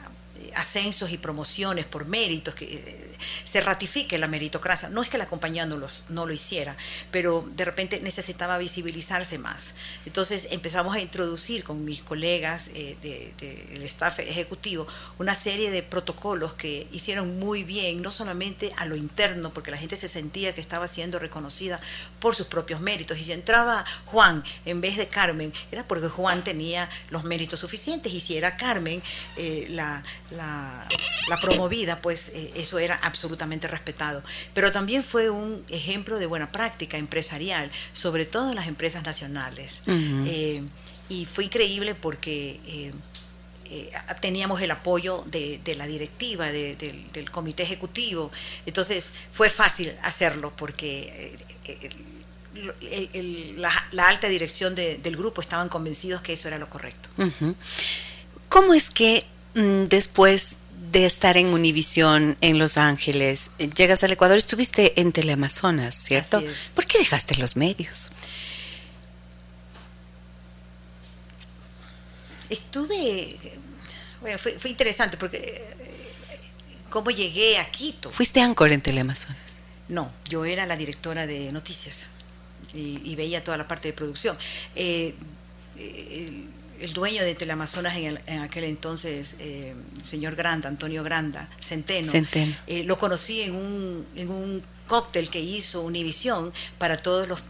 [0.56, 3.12] ascensos y promociones por méritos, que eh,
[3.46, 4.90] se ratifique la meritocracia.
[4.90, 6.76] No es que la compañía no, los, no lo hiciera,
[7.12, 9.76] pero de repente necesitaba visibilizarse más.
[10.06, 14.88] Entonces empezamos a introducir con mis colegas del de, staff ejecutivo
[15.20, 19.78] una serie de protocolos que hicieron muy bien, no solamente a lo interno, porque la
[19.78, 21.80] gente se sentía que estaba siendo reconocida
[22.20, 23.18] por sus propios méritos.
[23.18, 28.14] Y si entraba Juan en vez de Carmen, era porque Juan tenía los méritos suficientes,
[28.14, 29.02] y si era Carmen
[29.38, 30.88] eh, la, la,
[31.42, 34.24] promovida, pues eh, eso era absolutamente respetado.
[34.54, 39.82] Pero también fue un ejemplo de buena práctica empresarial, sobre todo en las empresas nacionales.
[39.88, 40.64] Eh,
[41.10, 48.32] y fue increíble porque eh, teníamos el apoyo de, la directiva, del comité ejecutivo.
[48.66, 51.38] Entonces fue fácil hacerlo porque...
[53.58, 57.10] la, alta dirección del grupo estaban convencidos que eso era lo correcto.
[58.50, 60.56] ¿Cómo es que después
[60.92, 66.44] de estar en Univisión en Los Ángeles, eh, llegas al Ecuador, estuviste en Teleamazonas, ¿cierto?
[66.76, 68.12] ¿Por qué dejaste los medios?
[72.50, 73.38] Estuve,
[74.22, 76.40] bueno, fue, interesante porque eh,
[76.90, 78.12] cómo llegué a Quito.
[78.12, 79.58] ¿Fuiste Ancor en Teleamazonas?
[79.90, 82.10] No, yo era la directora de noticias
[82.74, 84.38] y, veía toda la parte de producción.
[84.76, 85.16] Eh,
[86.84, 92.12] el dueño de Teleamazonas en, en aquel entonces, eh, el señor Granda, Antonio Granda, Centeno,
[92.68, 97.42] eh, lo conocí en un, en un cóctel que hizo Univisión para todos los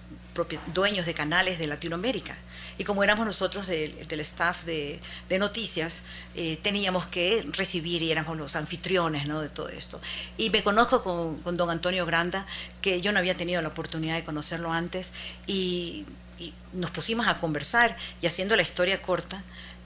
[0.72, 2.38] dueños de canales de Latinoamérica.
[2.78, 5.00] Y como éramos nosotros del staff de,
[5.40, 6.04] noticias,
[6.36, 9.42] eh, teníamos que recibir y éramos los anfitriones ¿no?
[9.42, 10.00] de todo esto.
[10.38, 12.46] Y me conozco con, con, don Antonio Granda,
[12.82, 15.12] que yo no había tenido la oportunidad de conocerlo antes,
[15.48, 16.06] y
[16.44, 19.44] y nos pusimos a conversar y haciendo la historia corta,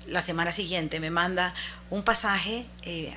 [0.07, 1.53] la semana siguiente me manda
[1.89, 3.13] un pasaje eh,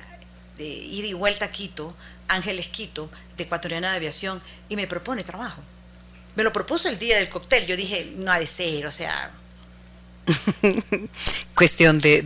[0.57, 1.95] de ida y vuelta a Quito,
[2.27, 5.61] Ángeles Quito, de Ecuatoriana de Aviación, y me propone trabajo.
[6.35, 9.31] Me lo propuso el día del cóctel, yo dije, no ha de ser, o sea...
[11.55, 12.23] Cuestión de,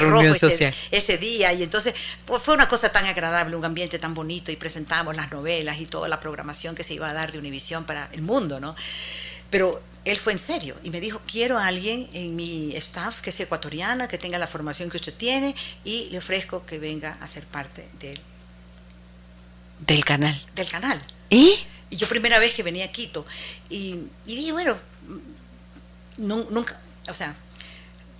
[0.00, 0.72] reunión social.
[0.90, 1.94] Ese, día, y entonces
[2.24, 5.86] pues, fue una cosa tan agradable, un ambiente tan bonito, y presentamos las novelas y
[5.86, 8.76] toda la programación que se iba a dar de Univisión para el mundo, ¿no?
[9.54, 13.30] Pero él fue en serio y me dijo, quiero a alguien en mi staff que
[13.30, 17.28] sea ecuatoriana, que tenga la formación que usted tiene y le ofrezco que venga a
[17.28, 18.18] ser parte del...
[19.78, 20.36] Del canal.
[20.56, 21.00] Del canal.
[21.30, 21.54] ¿Y?
[21.88, 23.24] Y yo primera vez que venía a Quito
[23.70, 24.76] y, dije, bueno,
[26.16, 27.36] nunca, o sea,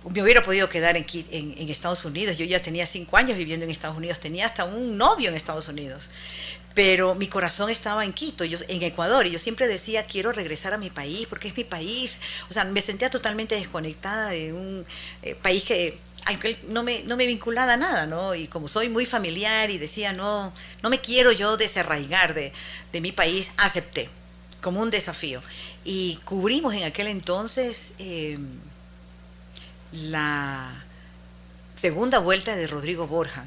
[0.09, 2.37] me hubiera podido quedar en, en, Estados Unidos.
[2.37, 5.67] Yo ya tenía cinco años viviendo en Estados Unidos, tenía hasta un novio en Estados
[5.67, 6.09] Unidos
[6.75, 10.73] pero mi corazón estaba en Quito, yo, en Ecuador, y yo siempre decía, quiero regresar
[10.73, 12.19] a mi país, porque es mi país.
[12.49, 14.85] O sea, me sentía totalmente desconectada de un
[15.23, 18.33] eh, país que aunque no me, no me vinculaba a nada, ¿no?
[18.33, 20.51] Y como soy muy familiar y decía, no,
[20.81, 22.51] no me quiero yo desarraigar de,
[22.99, 24.09] mi país, acepté
[24.61, 25.41] como un desafío.
[25.83, 28.47] Y cubrimos en aquel entonces em,
[29.91, 30.83] la
[31.75, 33.45] segunda vuelta de Rodrigo Borja,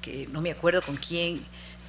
[0.00, 1.44] que no me acuerdo con quién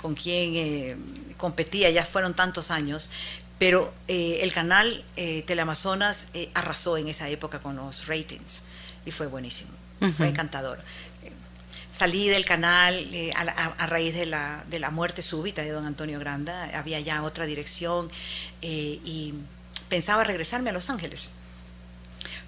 [0.05, 0.95] con quien eh,
[1.35, 3.09] competía, ya fueron tantos años,
[3.57, 8.61] pero eh, el canal Teleamazonas arrasó en esa época con los ratings
[9.03, 9.71] y fue buenísimo,
[10.15, 10.77] fue encantador.
[11.91, 16.69] Salí del canal a, raíz de la, de la, muerte súbita de don Antonio Granda,
[16.77, 18.11] había ya otra dirección
[18.61, 19.33] y
[19.89, 21.29] pensaba regresarme a Los Ángeles.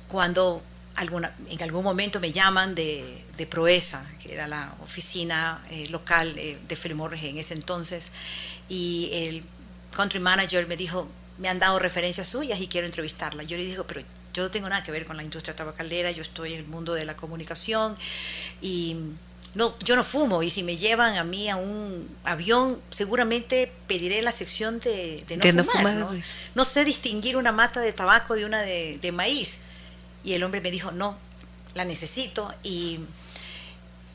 [0.09, 0.61] Cuando
[0.97, 6.57] alguna, en algún momento me llaman de, Proesa, que era la oficina eh, local eh,
[6.67, 8.11] de Felimorres en ese entonces,
[8.67, 9.43] y el
[9.95, 13.43] country manager me dijo, me han dado referencias suyas y quiero entrevistarla.
[13.43, 14.01] Yo le digo, pero
[14.33, 16.95] yo no tengo nada que ver con la industria tabacalera, yo estoy en el mundo
[16.95, 17.95] de la comunicación
[18.59, 18.97] y
[19.53, 24.23] no, yo no fumo y si me llevan a mí a un avión, seguramente pediré
[24.23, 25.23] la sección de,
[25.53, 25.95] no fumar.
[25.95, 26.11] No,
[26.55, 26.65] ¿no?
[26.65, 29.59] sé distinguir una mata de tabaco de una de, de maíz
[30.23, 31.17] y el hombre me dijo, no,
[31.73, 32.53] la necesito.
[32.63, 32.99] Y,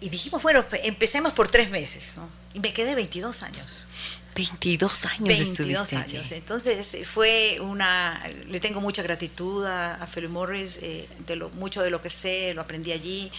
[0.00, 2.14] dijimos, bueno, empecemos por tres meses.
[2.54, 3.86] Y me quedé 22 años.
[4.34, 6.32] 22 años 22 años.
[6.32, 11.90] Entonces fue una, le tengo mucha gratitud a, a Morris, eh, de lo, mucho de
[11.90, 13.30] lo que sé, lo aprendí allí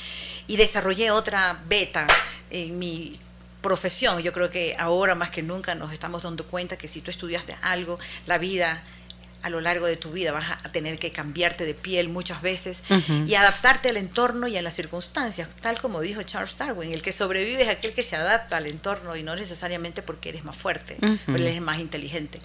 [0.48, 2.08] y desarrollé otra beta
[2.52, 3.20] en mi
[3.62, 4.22] profesión.
[4.22, 7.56] Yo creo que ahora más que nunca nos estamos dando cuenta que si tú estudiaste
[7.62, 7.98] algo,
[8.28, 8.84] la vida
[9.44, 12.82] a lo largo de tu vida vas a tener que cambiarte de piel muchas veces
[13.28, 17.12] y adaptarte al entorno y a las circunstancias, tal como dijo Charles Darwin, el que
[17.12, 20.98] sobrevive es aquel que se adapta al entorno y no necesariamente porque eres más fuerte,
[21.26, 22.40] pero eres más inteligente.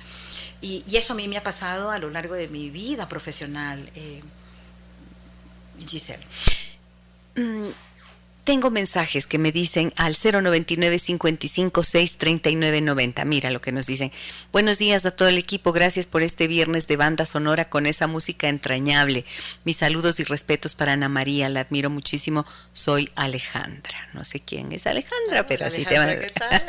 [0.60, 4.20] Y, eso a mí me ha pasado a lo largo de mi vida profesional, eh,
[5.86, 6.26] Giselle.
[7.36, 7.68] Mm,
[8.48, 11.82] tengo mensajes que me dicen al 099 55
[12.80, 13.24] 90.
[13.26, 14.10] Mira lo que nos dicen.
[14.52, 15.72] Buenos días a todo el equipo.
[15.72, 19.26] Gracias por este viernes de banda sonora con esa música entrañable.
[19.64, 21.50] Mis saludos y respetos para Ana María.
[21.50, 22.46] La admiro muchísimo.
[22.72, 24.08] Soy Alejandra.
[24.14, 26.18] No sé quién es Alejandra, pero así te van.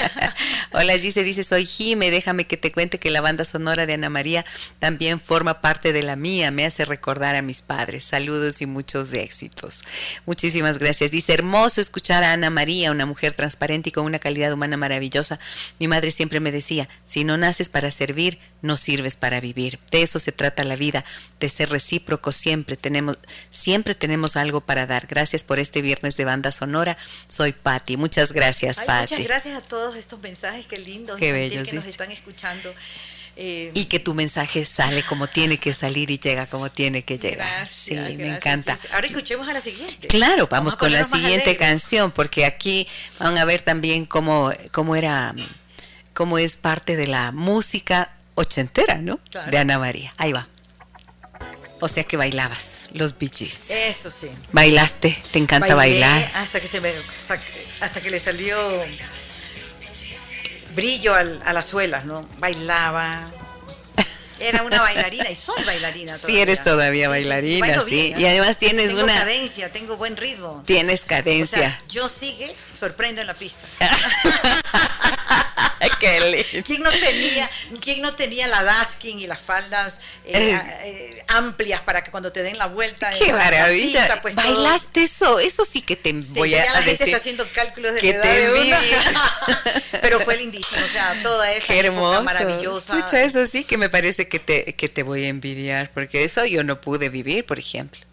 [0.74, 2.12] Hola, Gise dice, soy Jime.
[2.12, 4.44] Déjame que te cuente que la banda sonora de Ana María
[4.80, 6.52] también forma parte de la mía.
[6.52, 8.04] Me hace recordar a mis padres.
[8.04, 9.86] Saludos y muchos éxitos.
[10.26, 11.12] Muchísimas gracias.
[11.12, 15.40] Dice, hermoso escuchar a Ana María, una mujer transparente y con una calidad humana maravillosa.
[15.80, 19.80] Mi madre siempre me decía, si no naces para servir, no sirves para vivir.
[19.92, 21.06] De eso se trata la vida,
[21.40, 22.78] de ser recíproco siempre.
[22.78, 23.18] Tenemos,
[23.50, 25.08] siempre tenemos algo para dar.
[25.08, 26.98] Gracias por este viernes de banda sonora.
[27.28, 27.98] Soy Patti.
[27.98, 29.14] Muchas gracias, Patti.
[29.14, 32.74] Muchas gracias a todos estos mensajes, qué lindos qué bellos, que nos están escuchando.
[33.42, 37.18] Eh, y que tu mensaje sale como tiene que salir y llega como tiene que
[37.18, 37.66] llegar.
[37.70, 38.78] sí, me encanta.
[38.92, 40.10] Ahora escuchemos a la siguiente.
[40.10, 42.86] Claro, vamos, con la siguiente canción, porque aquí
[43.18, 45.34] van a ver también cómo, cómo era,
[46.14, 49.22] cómo es parte de la música ochentera, ¿no?
[49.50, 50.14] De Ana María.
[50.18, 50.50] Ahí va.
[51.80, 53.72] O sea que bailabas los bichis.
[53.72, 54.28] Eso sí.
[54.52, 56.30] Bailaste, te encanta bailar.
[56.36, 56.92] Hasta que se me,
[57.80, 58.58] hasta que le salió
[60.76, 62.28] brillo a las suelas, ¿no?
[62.40, 63.32] Bailaba.
[64.40, 66.36] Era una bailarina y soy bailarina todavía.
[66.36, 68.14] Sí, eres todavía bailarina, sí.
[68.18, 69.14] Y además tienes tengo una...
[69.14, 70.64] cadencia, tengo buen ritmo.
[70.66, 71.78] Tienes cadencia.
[71.90, 73.68] yo sigue, sorprendo en la pista.
[76.66, 77.50] ¿Quién no tenía,
[77.82, 82.44] quién no tenía la dasking y las faldas eh, eh, amplias para que cuando te
[82.44, 83.10] den la vuelta?
[83.12, 84.20] Qué maravilla.
[84.22, 86.98] pues Bailaste eso, eso sí que te voy a, la decir.
[86.98, 91.52] Gente está haciendo cálculos de que la edad de Pero fue lindísimo, o sea, toda
[91.52, 92.24] esa Qué hermoso.
[92.24, 92.98] maravillosa.
[92.98, 96.46] Escucha, eso sí que me parece que te, que te voy a envidiar, porque eso
[96.46, 98.09] yo no pude vivir, por ejemplo.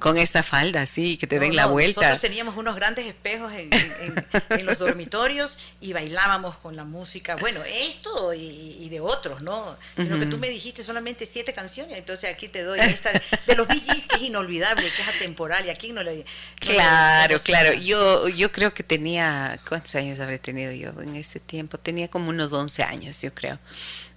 [0.00, 2.00] Con esa falda, sí, que te den la vuelta.
[2.00, 8.32] Nosotros teníamos unos grandes espejos en, los dormitorios y bailábamos con la música, bueno, esto
[8.34, 9.76] y, de otros, ¿no?
[9.96, 13.10] Sino que tú me dijiste solamente siete canciones, entonces aquí te doy esta
[13.46, 16.24] de los Bee que es inolvidable, que es atemporal y aquí no le...
[16.58, 17.74] claro, claro.
[17.74, 21.78] Yo, yo creo que tenía, ¿cuántos años habré tenido yo en ese tiempo?
[21.78, 23.58] Tenía como unos 11 años, yo creo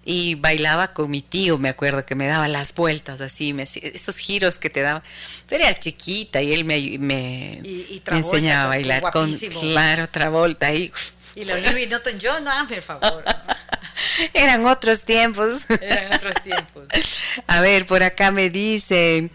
[0.03, 4.17] y bailaba con mi tío, me acuerdo que me daba las vueltas así, me, esos
[4.17, 5.03] giros que te daba.
[5.47, 7.61] Pero era chiquita y él me, me,
[8.07, 10.91] enseñaba a bailar con, claro, Travolta y
[11.35, 13.23] Y la Olivia Newton-John, no, por favor.
[14.33, 15.61] Eran otros tiempos.
[15.69, 16.83] Eran otros tiempos.
[17.47, 19.29] A ver, por acá me dice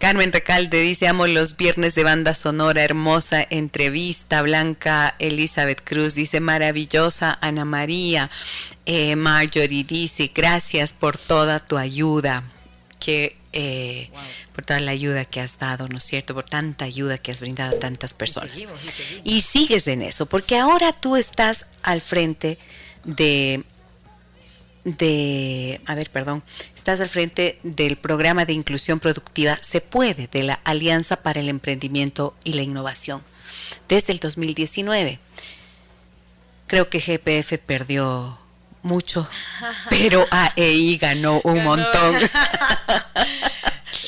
[0.00, 4.40] Carmen Recalde dice, amo los viernes de banda sonora, hermosa entrevista.
[4.40, 8.30] Blanca Elizabeth Cruz dice, maravillosa Ana María.
[8.86, 12.44] Eh, Marjorie dice, gracias por toda tu ayuda.
[12.98, 14.10] Que, eh,
[14.54, 16.32] Por toda la ayuda que has dado, ¿no es cierto?
[16.32, 18.52] Por tanta ayuda que has brindado a tantas personas.
[19.22, 22.58] y sigues en eso, porque ahora tú estás al frente
[23.04, 23.64] de
[24.84, 26.42] de, a ver, perdón,
[26.74, 31.48] estás al frente del programa de inclusión productiva Se puede de la Alianza para el
[31.48, 33.22] Emprendimiento y la Innovación
[33.88, 35.18] desde el 2019.
[36.66, 38.38] Creo que GPF perdió
[38.82, 39.28] mucho,
[39.90, 42.16] pero AEI ganó un montón.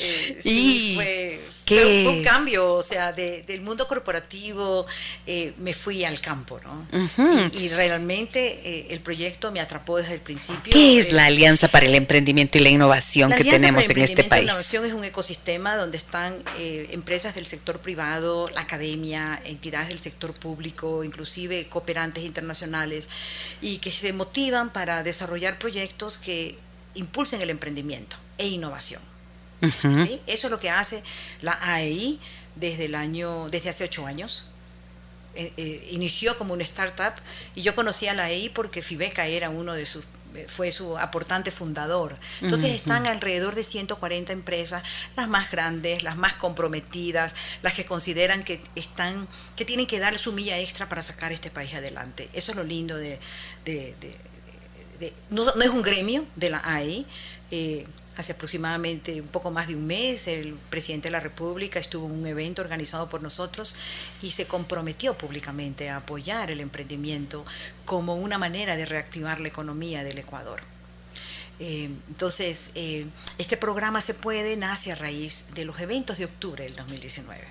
[0.05, 4.85] Eh, sí, fue, fue, un cambio, o sea, del mundo corporativo
[5.25, 6.87] eh, me fui al campo, ¿no?
[7.53, 10.71] y, realmente eh, el proyecto me atrapó desde el principio.
[10.71, 14.45] ¿Qué es la Alianza para el Emprendimiento y la Innovación que tenemos en este país?
[14.45, 19.99] La innovación es un ecosistema donde están empresas del sector privado, la academia, entidades del
[19.99, 23.07] sector público, inclusive cooperantes internacionales,
[23.61, 26.57] y que se motivan para desarrollar proyectos que
[26.95, 29.12] impulsen el emprendimiento e innovación.
[30.27, 31.03] Eso es lo que hace
[31.41, 32.19] la AEI
[32.55, 34.47] desde el año, desde hace ocho años.
[35.35, 37.13] Eh, eh, inició como una startup
[37.55, 40.03] y yo conocí a la AEI porque Fibeca era uno de sus
[40.35, 42.15] eh, fue su aportante fundador.
[42.41, 44.83] Entonces están alrededor de 140 empresas,
[45.15, 50.17] las más grandes, las más comprometidas, las que consideran que están, que tienen que dar
[50.17, 52.29] su milla extra para sacar este país adelante.
[52.33, 53.19] Eso es lo lindo de,
[55.29, 57.05] no, es un gremio de la AEI
[58.17, 62.13] hace aproximadamente un poco más de un mes, el presidente de la República estuvo en
[62.13, 63.75] un evento organizado por nosotros
[64.21, 67.45] y se comprometió públicamente a apoyar el emprendimiento
[67.85, 70.61] como una manera de reactivar la economía del Ecuador.
[71.59, 73.05] Eh, entonces, eh,
[73.37, 77.41] este programa se puede, nace a raíz de los eventos de octubre del 2019.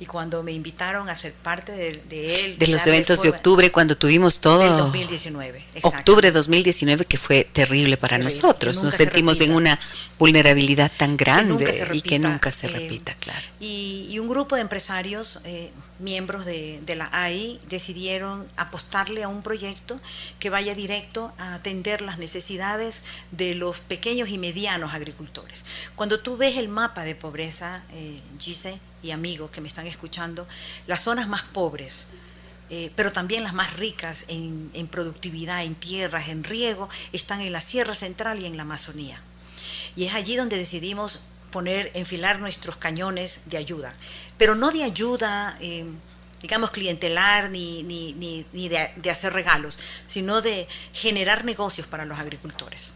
[0.00, 2.58] Y cuando me invitaron a ser parte de, él.
[2.58, 4.60] De los eventos de octubre, cuando tuvimos todo.
[4.60, 5.64] Del 2019.
[5.82, 8.82] Octubre 2019, que fue terrible para nosotros.
[8.82, 9.78] Nos sentimos en una
[10.18, 13.46] vulnerabilidad tan grande y que nunca se eh, repita, claro.
[13.60, 15.70] Y, un grupo de empresarios, eh,
[16.00, 20.00] miembros de, de, la AI, decidieron apostarle a un proyecto
[20.40, 25.64] que vaya directo a atender las necesidades de los pequeños y medianos agricultores.
[25.94, 30.46] Cuando tú ves el mapa de pobreza, eh, Gise y amigos que me están escuchando,
[30.86, 32.06] las zonas más pobres,
[32.70, 37.52] eh, pero también las más ricas en, en, productividad, en tierras, en riego, están en
[37.52, 39.20] la Sierra Central y en la Amazonía.
[39.96, 43.94] Y es allí donde decidimos poner, enfilar nuestros cañones de ayuda,
[44.36, 45.86] pero no de ayuda, eh,
[46.42, 52.18] digamos, clientelar ni, ni, ni, ni de hacer regalos, sino de generar negocios para los
[52.18, 52.92] agricultores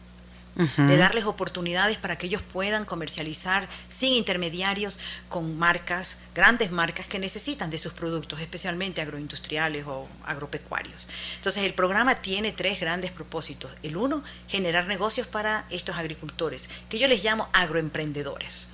[0.55, 4.99] de darles oportunidades para que ellos puedan comercializar sin intermediarios
[5.29, 11.09] con marcas, grandes marcas que necesitan de sus productos, especialmente agroindustriales o agropecuarios.
[11.37, 13.71] Entonces el programa tiene tres grandes propósitos.
[13.83, 18.69] El uno, generar negocios para estos agricultores, que yo les llamo agroemprendedores.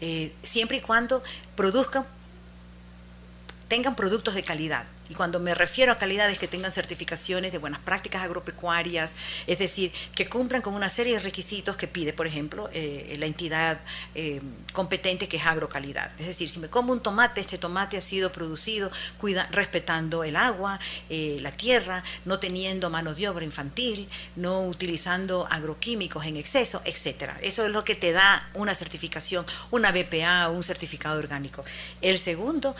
[0.00, 1.22] Eh, siempre y cuando
[1.54, 2.04] produzcan,
[3.68, 7.80] tengan productos de calidad y cuando me refiero a calidades que tengan certificaciones de buenas
[7.80, 9.14] prácticas agropecuarias,
[9.46, 13.26] es decir, que cumplan con una serie de requisitos que pide, por ejemplo, eh, la
[13.26, 13.80] entidad
[14.14, 14.40] eh,
[14.72, 16.10] competente que es agrocalidad.
[16.18, 20.36] Es decir, si me como un tomate, este tomate ha sido producido cuida, respetando el
[20.36, 20.80] agua,
[21.10, 27.38] eh, la tierra, no teniendo mano de obra infantil, no utilizando agroquímicos en exceso, etcétera.
[27.42, 31.64] Eso es lo que te da una certificación, una BPA un certificado orgánico.
[32.00, 32.74] El segundo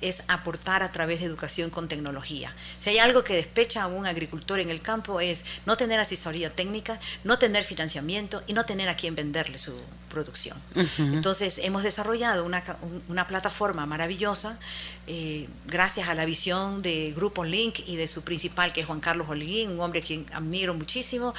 [0.00, 2.54] es aportar a través de educación con tecnología.
[2.80, 6.48] Si hay algo que despecha a un agricultor en el campo es no tener asesoría
[6.48, 9.76] técnica, no tener financiamiento y no tener a quien venderle su
[10.08, 10.56] producción.
[10.98, 12.64] Entonces hemos desarrollado una,
[13.08, 14.58] una plataforma maravillosa
[15.06, 19.00] eh, gracias a la visión de Grupo Link y de su principal que es Juan
[19.00, 21.34] Carlos Holguín, un hombre a quien admiro muchísimo,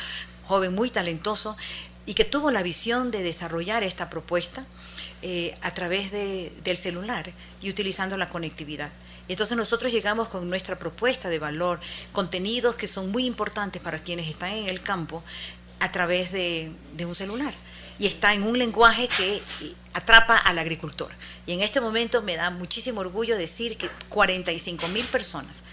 [0.45, 1.57] joven muy talentoso
[2.05, 4.63] y que tuvo la visión de desarrollar esta propuesta
[5.23, 7.31] eh, a través de, del celular
[7.61, 8.91] y utilizando la conectividad.
[9.28, 11.80] Entonces nosotros llegamos con nuestra propuesta de valor,
[12.11, 15.23] contenidos que son muy importantes para quienes están en el campo
[15.80, 16.71] a través de,
[17.05, 17.53] un celular.
[17.99, 19.41] Y está en un lenguaje que
[19.93, 21.11] atrapa al agricultor.
[21.45, 25.63] Y en este momento me da muchísimo orgullo decir que 45 mil personas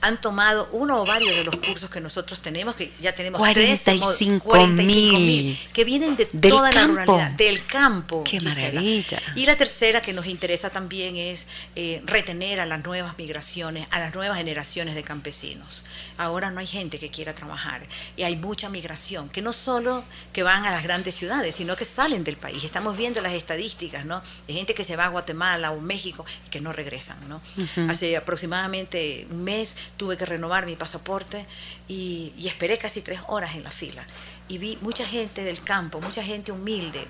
[0.00, 4.66] han tomado uno o varios de los cursos que nosotros tenemos, que ya tenemos 45
[4.68, 8.22] mil que vienen de toda la ruralidad, del campo.
[8.24, 9.20] Qué maravilla.
[9.34, 13.98] Y la tercera que nos interesa también es eh, retener a las nuevas migraciones, a
[13.98, 15.84] las nuevas generaciones de campesinos.
[16.18, 17.86] Ahora no hay gente que quiera trabajar
[18.16, 21.84] y hay mucha migración, que no solo que van a las grandes ciudades, sino que
[21.84, 22.64] salen del país.
[22.64, 24.22] Estamos viendo las estadísticas, ¿no?
[24.46, 27.40] De gente que se va a Guatemala o México y que no regresan, ¿no?
[27.88, 31.46] Hace aproximadamente un mes tuve que renovar mi pasaporte
[31.88, 34.04] y, esperé casi tres horas en la fila.
[34.48, 37.06] Y vi mucha gente del campo, mucha gente humilde,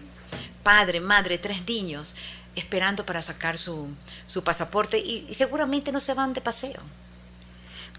[0.62, 2.14] padre, madre, tres niños,
[2.54, 3.88] esperando para sacar su,
[4.26, 6.80] su pasaporte y seguramente no se van de paseo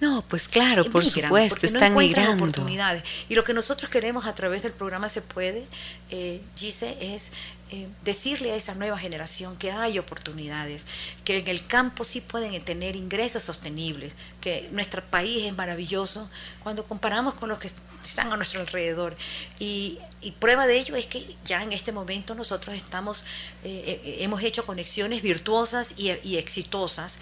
[0.02, 2.44] No, pues claro, por supuesto, están migrando.
[2.44, 3.04] oportunidades.
[3.30, 5.68] Y lo que nosotros queremos a través del programa Se Puede,
[6.10, 7.32] eh, Gise, es
[7.70, 10.86] eh, decirle a esa nueva generación que hay oportunidades,
[11.26, 16.30] que en el campo sí pueden tener ingresos sostenibles, que nuestro país es maravilloso
[16.64, 17.70] cuando comparamos con los que
[18.04, 19.18] están a nuestro alrededor.
[19.60, 20.00] Y,
[20.40, 23.24] prueba de ello es que ya en este momento nosotros estamos,
[23.64, 27.20] eh, eh, hemos hecho conexiones virtuosas y, y exitosas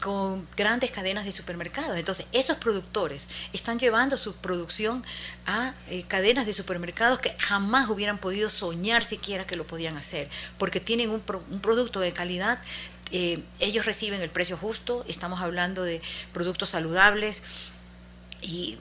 [0.00, 1.96] con grandes cadenas de supermercados.
[1.96, 5.04] Entonces, esos productores están llevando su producción
[5.46, 10.28] a eh, cadenas de supermercados que jamás hubieran podido soñar siquiera que lo podían hacer,
[10.58, 12.58] porque tienen un, un producto de calidad.
[13.12, 17.42] Eh, ellos reciben el precio justo, estamos hablando de productos saludables,
[18.42, 18.78] y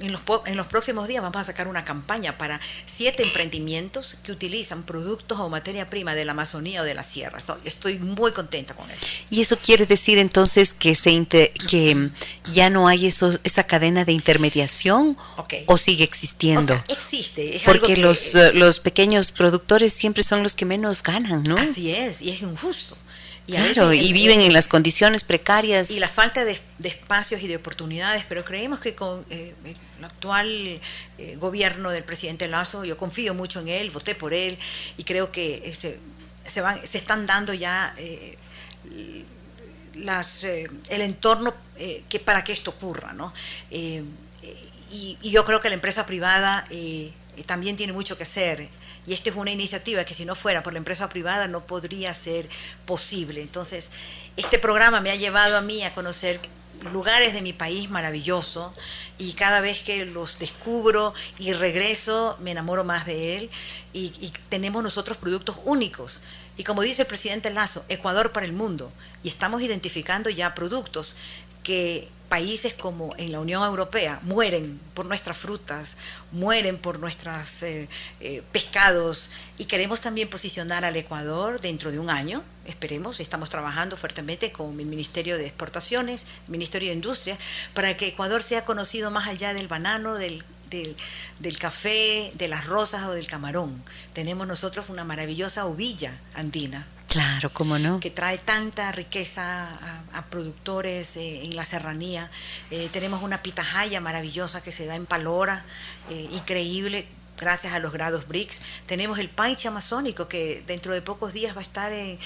[0.00, 4.32] en los, en los próximos días vamos a sacar una campaña para siete emprendimientos que
[4.32, 7.38] utilizan productos o materia prima de la Amazonía o de la sierra.
[7.64, 9.06] Estoy muy contenta con eso.
[9.30, 12.10] ¿Y eso quiere decir entonces que, se que
[12.52, 15.16] ya no hay eso, esa cadena de intermediación
[15.66, 16.74] o sigue existiendo?
[16.88, 17.60] existe.
[17.64, 21.56] Porque los, eh, los pequeños productores siempre son los que menos ganan, ¿no?
[21.56, 22.96] Así es, y es injusto.
[23.46, 25.90] Y claro, y viven en las condiciones precarias.
[25.90, 30.80] Y la falta de, espacios y de oportunidades, pero creemos que con eh, el actual
[31.18, 34.58] eh, gobierno del presidente Lazo, yo confío mucho en él, voté por él
[34.96, 35.98] y creo que se,
[36.44, 38.36] se, van, se están dando ya eh,
[39.94, 41.54] las, el entorno
[42.08, 43.12] que para que esto ocurra.
[43.12, 43.32] ¿no?
[43.70, 44.02] Y,
[44.90, 46.66] y, yo creo que la empresa privada
[47.46, 48.68] también tiene mucho que hacer
[49.06, 52.12] y esta es una iniciativa que si no fuera por la empresa privada no podría
[52.12, 52.48] ser
[52.84, 53.40] posible.
[53.42, 53.90] Entonces,
[54.36, 56.40] este programa me ha llevado a mí a conocer
[56.92, 58.74] lugares de mi país maravilloso
[59.18, 63.50] y cada vez que los descubro y regreso me enamoro más de él
[63.92, 66.20] y, y, tenemos nosotros productos únicos.
[66.58, 68.92] Y como dice el presidente Lazo, Ecuador para el mundo
[69.22, 71.16] y estamos identificando ya productos
[71.62, 75.96] que países como en la Unión Europea mueren por nuestras frutas,
[76.32, 77.88] mueren por nuestros eh,
[78.20, 83.96] eh, pescados y queremos también posicionar al Ecuador dentro de un año, esperemos, estamos trabajando
[83.96, 87.38] fuertemente con el Ministerio de Exportaciones, el Ministerio de Industria,
[87.74, 93.04] para que Ecuador sea conocido más allá del banano, del, del, café, de las rosas
[93.04, 93.82] o del camarón.
[94.12, 96.86] Tenemos nosotros una maravillosa uvilla andina.
[97.16, 97.98] Claro, cómo no.
[97.98, 99.70] Que trae tanta riqueza
[100.12, 102.30] a, productores eh, en la serranía.
[102.70, 105.64] Eh, tenemos una pitahaya maravillosa que se da en Palora,
[106.10, 107.06] eh, increíble,
[107.38, 108.60] gracias a los grados BRICS.
[108.84, 112.18] Tenemos el paiche amazónico que dentro de pocos días va a estar en,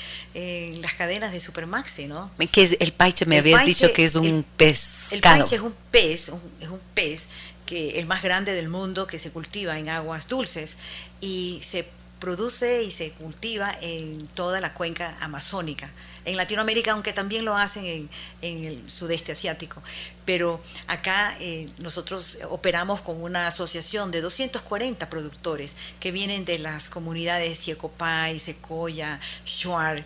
[0.83, 2.33] las cadenas de Supermaxi, ¿no?
[2.51, 3.27] ¿Qué es el paiche?
[3.27, 5.13] Me habías dicho que es un pez.
[5.13, 7.29] El paiche es un pez, es un pez
[7.65, 10.79] que el más grande del mundo que se cultiva en aguas dulces
[11.21, 11.89] y se
[12.21, 15.91] produce y se cultiva en toda la cuenca amazónica.
[16.25, 18.09] En Latinoamérica, aunque también lo hacen
[18.43, 19.83] en, el sudeste asiático.
[20.27, 26.91] Pero acá eh, nosotros operamos con una asociación de 240 productores que vienen de las
[26.91, 30.05] comunidades Siecopay, Secoya, Shuar,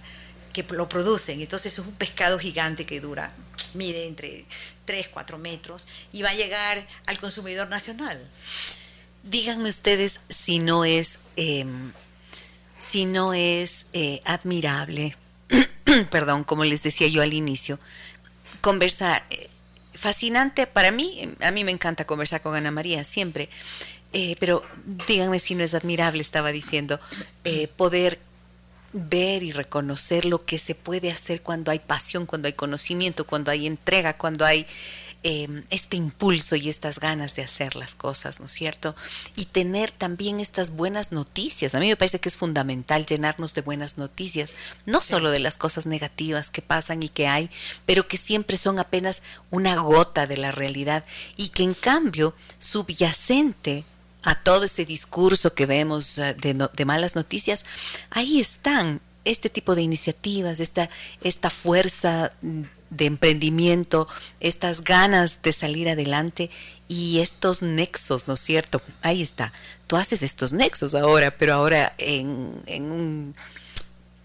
[0.54, 1.40] que lo producen.
[1.40, 3.32] Entonces es un pescado gigante que dura,
[3.74, 4.46] mide entre
[4.84, 8.24] 3, 4 metros y va a llegar al consumidor nacional.
[9.24, 11.92] Díganme ustedes si no es, em,
[12.86, 15.16] si no es eh, admirable,
[16.10, 17.78] perdón, como les decía yo al inicio,
[18.60, 19.24] conversar.
[19.30, 19.48] Eh,
[19.94, 23.48] fascinante para mí, a mí me encanta conversar con Ana María siempre,
[24.12, 24.62] eh, pero
[25.06, 27.00] díganme si no es admirable, estaba diciendo,
[27.76, 28.18] poder
[28.92, 33.50] ver y reconocer lo que se puede hacer cuando hay pasión, cuando hay conocimiento, cuando
[33.50, 34.66] hay entrega, cuando hay
[35.24, 38.94] em, este impulso y estas ganas de hacer las cosas, ¿no es cierto?
[39.34, 41.74] Y tener también estas buenas noticias.
[41.74, 44.54] A mí me parece que es fundamental llenarnos de buenas noticias,
[44.86, 47.50] no solo de las cosas negativas que pasan y que hay,
[47.86, 51.04] pero que siempre son apenas una gota de la realidad
[51.36, 53.84] y que en cambio subyacente
[54.22, 57.64] a todo ese discurso que vemos eh, de, malas noticias,
[58.10, 60.90] ahí están este tipo de iniciativas, esta,
[61.22, 62.30] esta fuerza
[62.96, 64.08] de emprendimiento,
[64.40, 66.50] estas ganas de salir adelante
[66.88, 68.80] y estos nexos, ¿no es cierto?
[69.02, 69.52] Ahí está.
[69.86, 73.34] Tú haces estos nexos ahora, pero ahora en, en un,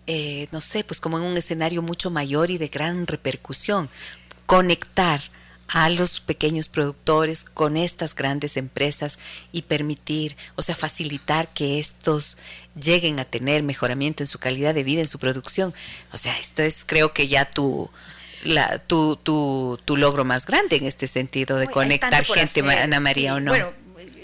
[0.07, 3.89] eh, no sé, pues como en un escenario mucho mayor y de gran repercusión.
[4.45, 5.21] Conectar
[5.69, 9.19] a los pequeños productores con estas grandes empresas
[9.51, 12.37] y permitir, o sea, facilitar que estos
[12.81, 15.73] lleguen a tener mejoramiento en su calidad de vida, en su producción.
[16.11, 17.89] O sea, esto es creo que ya tu,
[18.43, 23.35] la, tu, tu, tu logro más grande en este sentido de conectar gente, Ana María,
[23.35, 23.51] ¿o no?
[23.51, 23.71] Bueno,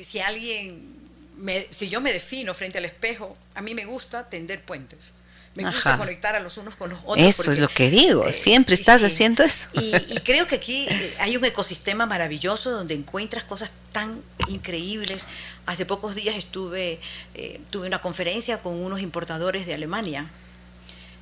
[0.05, 0.95] si alguien,
[1.37, 5.13] me, si yo me defino frente al espejo, a mí me gusta tender puentes
[5.55, 7.25] Me gusta conectar a los unos con los otros.
[7.25, 9.67] Eso es lo que digo, eh, siempre estás haciendo eso.
[9.73, 15.25] Y, creo que aquí eh, hay un ecosistema maravilloso donde encuentras cosas tan increíbles.
[15.65, 16.99] Hace pocos días estuve,
[17.33, 20.25] eh, tuve una conferencia con unos importadores de Alemania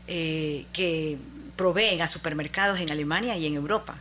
[0.05, 1.17] que
[1.55, 3.95] proveen a supermercados en Alemania y en Europa.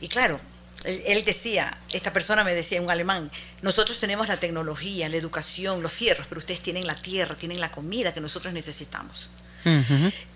[0.00, 0.40] Y claro,
[0.84, 3.30] él, decía, esta persona me decía, un alemán,
[3.62, 7.70] nosotros tenemos la tecnología, la educación, los fierros, pero ustedes tienen la tierra, tienen la
[7.70, 9.30] comida que nosotros necesitamos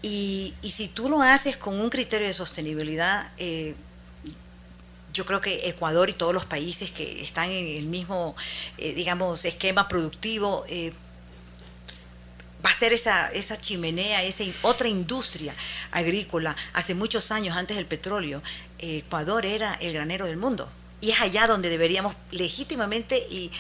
[0.03, 3.75] y, si tú lo haces con un criterio de sostenibilidad, eh,
[5.13, 8.35] yo creo que Ecuador y todos los países que están en el mismo,
[8.79, 10.93] eh, digamos, esquema productivo, eh,
[12.65, 15.55] va a ser esa, esa chimenea, esa otra industria
[15.91, 16.57] agrícola.
[16.73, 18.43] Hace muchos años, antes del petróleo,
[18.79, 20.69] Ecuador era el granero del mundo.
[21.01, 23.51] Y es allá donde deberíamos legítimamente y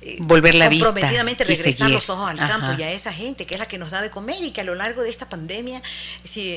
[0.00, 3.54] eh, volver la vista comprometidamente regresar los ojos al campo y a esa gente que
[3.54, 5.82] es la que nos da de comer y que a lo largo de esta pandemia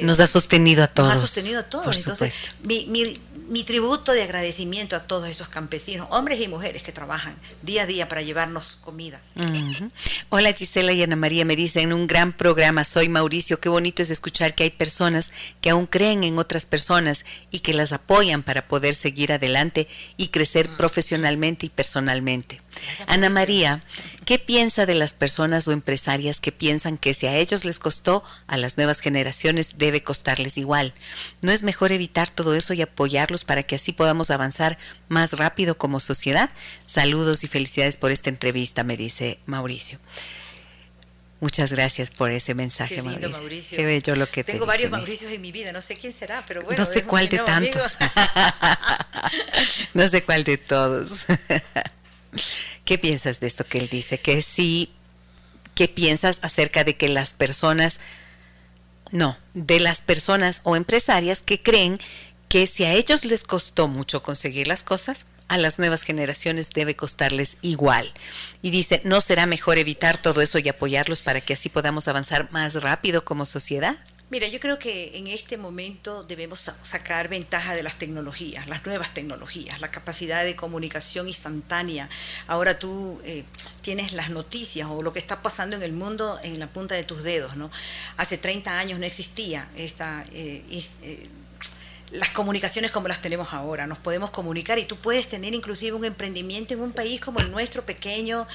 [0.04, 1.10] nos ha sostenido a todos.
[1.10, 1.98] Nos ha sostenido a todos.
[1.98, 3.20] Entonces, mi, mi,
[3.66, 8.08] tributo de agradecimiento a todos esos campesinos, hombres y mujeres que trabajan día a día
[8.08, 9.22] para llevarnos comida.
[10.30, 14.10] Hola Gisela y Ana María, me dicen un gran programa, soy Mauricio, qué bonito es
[14.10, 18.68] escuchar que hay personas que aún creen en otras personas y que las apoyan para
[18.68, 22.62] poder seguir adelante y crecer profesionalmente y personalmente.
[23.08, 23.82] Ana María,
[24.26, 28.24] ¿qué piensa de las personas o empresarias que piensan que si a ellos les costó,
[28.48, 30.94] a las nuevas generaciones debe costarles igual?
[31.42, 34.78] ¿No es mejor evitar todo eso y apoyarlos para que así podamos avanzar
[35.10, 36.50] más rápido como sociedad?
[36.86, 40.00] Saludos y felicidades por esta entrevista, me dice Mauricio.
[41.42, 43.76] Muchas gracias por ese mensaje, Mauricio.
[43.76, 46.62] Qué bello lo que Tengo varios Mauricios en mi vida, no sé quién será, pero
[46.62, 46.78] bueno.
[46.78, 47.98] No sé cuál de tantos.
[49.96, 51.26] no sé cuál de todos.
[52.86, 54.20] ¿Qué piensas de esto que él dice?
[54.20, 54.92] Que sí,
[55.76, 58.00] ¿qué piensas acerca de que las personas,
[59.12, 62.00] no, de las personas o empresarias que creen
[62.50, 66.96] que si a ellos les costó mucho conseguir las cosas, a las nuevas generaciones debe
[66.96, 68.14] costarles igual.
[68.62, 72.50] Y dice, ¿no será mejor evitar todo eso y apoyarlos para que así podamos avanzar
[72.52, 73.98] más rápido como sociedad?
[74.32, 79.14] Mira, yo creo que en este momento debemos sacar ventaja de las tecnologías, las nuevas
[79.14, 82.08] tecnologías, la capacidad de comunicación instantánea.
[82.48, 83.44] Ahora tú eh,
[83.82, 87.04] tienes las noticias o lo que está pasando en el mundo en la punta de
[87.04, 87.70] tus dedos, ¿no?
[88.16, 90.24] Hace 30 años no existía esta...
[90.32, 90.64] Eh,
[91.04, 91.28] eh,
[92.12, 96.06] las comunicaciones como las tenemos ahora, nos podemos comunicar y tú puedes tener inclusive un
[96.06, 98.48] emprendimiento en un país como el nuestro, pequeño,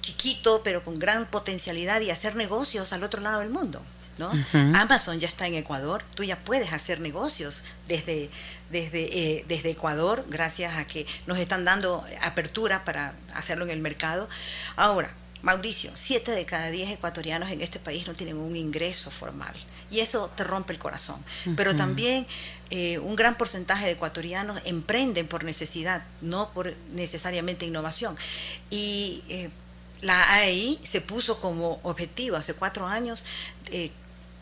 [0.00, 3.82] chiquito, pero con gran potencialidad y hacer negocios al otro lado del mundo.
[4.18, 4.30] ¿No?
[4.74, 8.30] Amazon ya está en Ecuador, tú ya puedes hacer negocios desde,
[8.70, 13.80] desde, eh, desde Ecuador, gracias a que nos están dando apertura para hacerlo en el
[13.80, 14.28] mercado.
[14.76, 15.10] Ahora,
[15.42, 19.54] Mauricio, siete de cada diez ecuatorianos en este país no tienen un ingreso formal
[19.90, 21.22] y eso te rompe el corazón.
[21.56, 22.26] Pero también
[22.70, 28.16] eh, un gran porcentaje de ecuatorianos emprenden por necesidad, no por necesariamente innovación.
[28.70, 29.50] Y eh,
[30.00, 33.24] la AEI se puso como objetivo hace cuatro años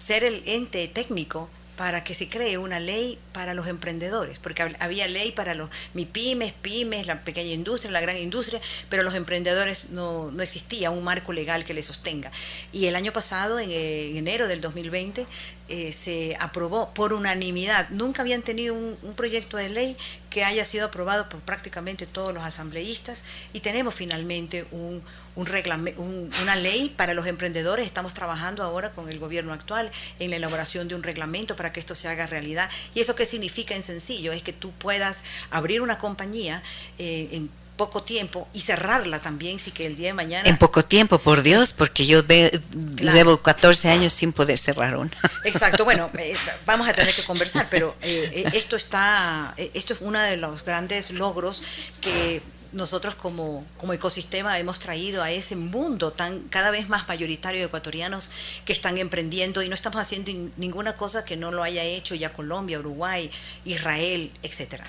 [0.00, 1.48] ser el ente técnico
[1.80, 6.52] para que se cree una ley para los emprendedores, porque había ley para los MIPIMES,
[6.60, 11.32] pymes, la pequeña industria, la gran industria, pero los emprendedores no, no existía un marco
[11.32, 12.30] legal que les sostenga.
[12.70, 15.26] Y el año pasado, en, eh, enero del 2020,
[15.70, 17.88] eh, se aprobó por unanimidad.
[17.88, 19.96] Nunca habían tenido un, proyecto de ley
[20.28, 23.24] que haya sido aprobado por prácticamente todos los asambleístas
[23.54, 25.02] y tenemos finalmente un,
[25.36, 27.86] un, una ley para los emprendedores.
[27.86, 31.80] Estamos trabajando ahora con el gobierno actual en la elaboración de un reglamento para que
[31.80, 32.70] esto se haga realidad.
[32.94, 34.32] ¿Y eso qué significa en sencillo?
[34.32, 36.62] Es que tú puedas abrir una compañía
[36.98, 40.46] eh, en poco tiempo y cerrarla también si que el día de mañana...
[40.46, 45.10] En poco tiempo, por Dios, porque yo llevo 14 años sin poder cerrar una.
[45.44, 50.20] Exacto, bueno, eh, vamos a tener que conversar, pero eh, esto está, esto es uno
[50.20, 51.62] de los grandes logros
[52.02, 52.42] que
[52.72, 57.66] nosotros como, como ecosistema hemos traído a ese mundo tan cada vez más mayoritario de
[57.66, 58.30] ecuatorianos
[58.64, 62.32] que están emprendiendo y no estamos haciendo ninguna cosa que no lo haya hecho ya
[62.32, 63.30] Colombia, Uruguay,
[63.64, 64.84] Israel, etcétera.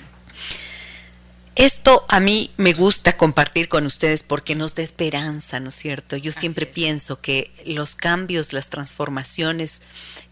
[1.55, 6.15] Esto a mí me gusta compartir con ustedes porque nos da esperanza, ¿no es cierto?
[6.15, 9.81] Yo siempre pienso que los cambios, las transformaciones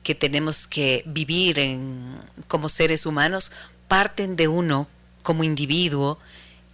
[0.02, 3.52] que tenemos que vivir en, como seres humanos
[3.89, 4.88] parten de uno
[5.22, 6.20] como individuo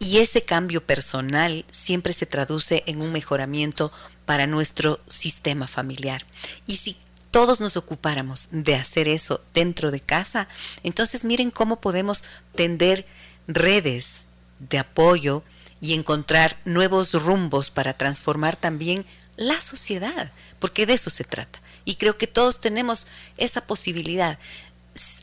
[0.06, 3.92] y ese cambio personal siempre se traduce en un mejoramiento
[4.28, 6.24] para nuestro sistema familiar.
[6.68, 6.96] Y si
[7.32, 10.48] todos nos ocupáramos de hacer eso dentro de casa,
[10.84, 13.08] entonces miren cómo podemos tender
[13.48, 14.28] redes
[14.60, 15.42] de apoyo
[15.82, 21.60] y encontrar nuevos rumbos para transformar también la sociedad, porque de eso se trata.
[21.84, 24.38] Y creo que todos tenemos esa posibilidad.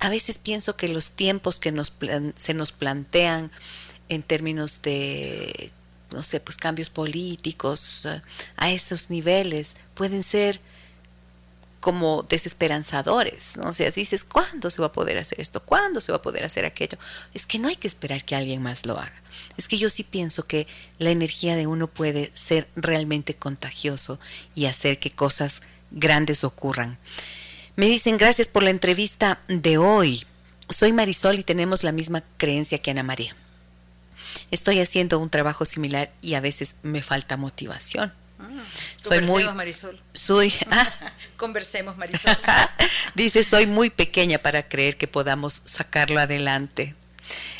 [0.01, 1.93] A veces pienso que los tiempos que nos
[2.37, 3.53] se nos plantean
[4.15, 5.71] en términos de,
[6.11, 8.21] no sé, pues cambios políticos eh,
[8.57, 10.61] a esos niveles pueden ser
[11.81, 13.71] como desesperanzadores, ¿no?
[13.71, 15.61] O sea, dices, ¿cuándo se va a poder hacer esto?
[15.61, 16.97] ¿Cuándo se va a poder hacer aquello?
[17.35, 19.21] Es que no hay que esperar que alguien más lo haga.
[19.57, 24.21] Es que yo sí pienso que la energía de uno puede ser realmente contagioso
[24.55, 26.99] y hacer que cosas grandes ocurran.
[27.75, 30.25] Me dicen, gracias por la entrevista de hoy.
[30.69, 33.35] Soy Marisol y tenemos la misma creencia que Ana María.
[34.51, 38.13] Estoy haciendo un trabajo similar y a veces me falta motivación.
[38.39, 38.65] Ah,
[39.01, 39.99] soy muy Marisol.
[40.15, 40.89] Soy ah.
[41.37, 42.37] conversemos Marisol.
[43.15, 46.95] Dice, soy muy pequeña para creer que podamos sacarlo adelante.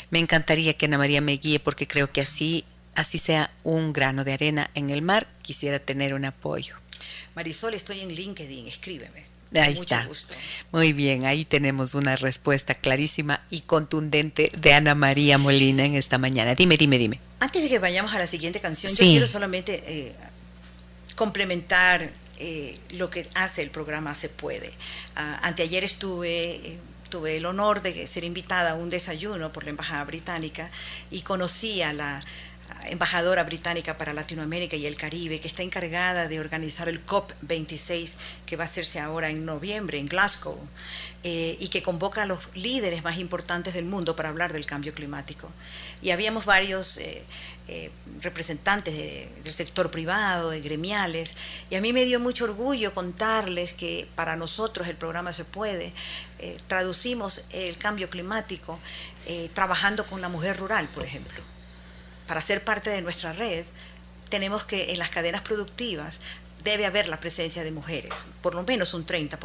[0.09, 4.23] Me encantaría que Ana María me guíe porque creo que así así sea un grano
[4.23, 6.75] de arena en el mar, quisiera tener un apoyo.
[7.35, 9.25] Marisol, estoy en LinkedIn, escríbeme.
[9.55, 10.07] Ahí está.
[10.71, 16.17] Muy bien, ahí tenemos una respuesta clarísima y contundente de Ana María Molina en esta
[16.17, 16.55] mañana.
[16.55, 17.19] Dime, dime, dime.
[17.39, 20.15] Antes de que vayamos a la siguiente canción, yo quiero solamente eh,
[21.15, 24.71] complementar eh, lo que hace el programa Se Puede.
[25.15, 26.55] Ah, anteayer estuve...
[26.55, 26.79] Eh,
[27.09, 30.71] tuve el honor de ser invitada a un desayuno por la Embajada Británica
[31.11, 32.25] y conocí a la
[32.87, 38.15] embajadora británica para Latinoamérica y el Caribe, que está encargada de organizar el COP26,
[38.45, 40.57] que va a hacerse ahora en noviembre en Glasgow,
[41.23, 44.93] eh, y que convoca a los líderes más importantes del mundo para hablar del cambio
[44.93, 45.49] climático.
[46.01, 47.23] Y habíamos varios eh,
[47.67, 51.35] eh, representantes del sector privado, de gremiales,
[51.69, 55.93] y a mí me dio mucho orgullo contarles que para nosotros el programa Se Puede,
[56.67, 58.77] traducimos el cambio climático
[59.53, 61.52] trabajando con la mujer rural, por ejemplo
[62.33, 63.63] para ser parte de nuestra red,
[64.27, 66.19] tenemos que en las cadenas productivas
[66.63, 68.11] debe haber la presencia de mujeres,
[68.41, 69.37] por lo menos un 30%.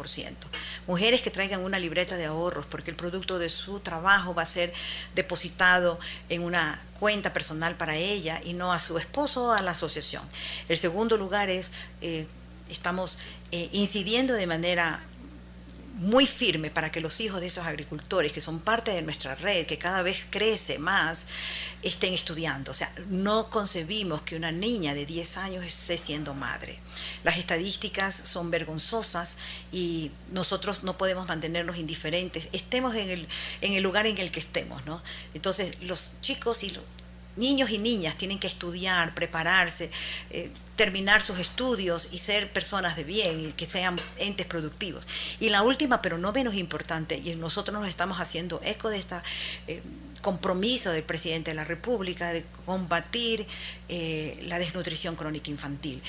[0.87, 4.47] Mujeres que traigan una libreta de ahorros porque el producto de su trabajo va a
[4.47, 4.73] ser
[5.13, 9.73] depositado en una cuenta personal para ella y no a su esposo o a la
[9.73, 10.23] asociación.
[10.67, 11.69] El segundo lugar es,
[12.01, 12.25] eh,
[12.71, 13.19] estamos
[13.51, 14.99] eh, incidiendo de manera
[15.99, 19.65] muy firme para que los hijos de esos agricultores, que son parte de nuestra red,
[19.65, 21.25] que cada vez crece más,
[21.83, 22.71] estén estudiando.
[22.71, 26.79] O sea, no concebimos que una niña de 10 años esté siendo madre.
[27.23, 29.37] Las estadísticas son vergonzosas
[29.71, 33.27] y nosotros no podemos mantenernos indiferentes, estemos en el,
[33.61, 34.85] en el lugar en el que estemos.
[34.85, 35.01] ¿no?
[35.33, 36.83] Entonces, los chicos y los
[37.39, 39.89] niños y niñas tienen que estudiar, prepararse,
[40.29, 45.07] eh, terminar sus estudios y ser personas de bien y que sean entes productivos.
[45.39, 49.15] Y la última, pero no menos importante, y nosotros nos estamos haciendo eco de este
[50.21, 53.47] compromiso del presidente de la República de combatir
[53.87, 56.01] eh, la desnutrición crónica infantil.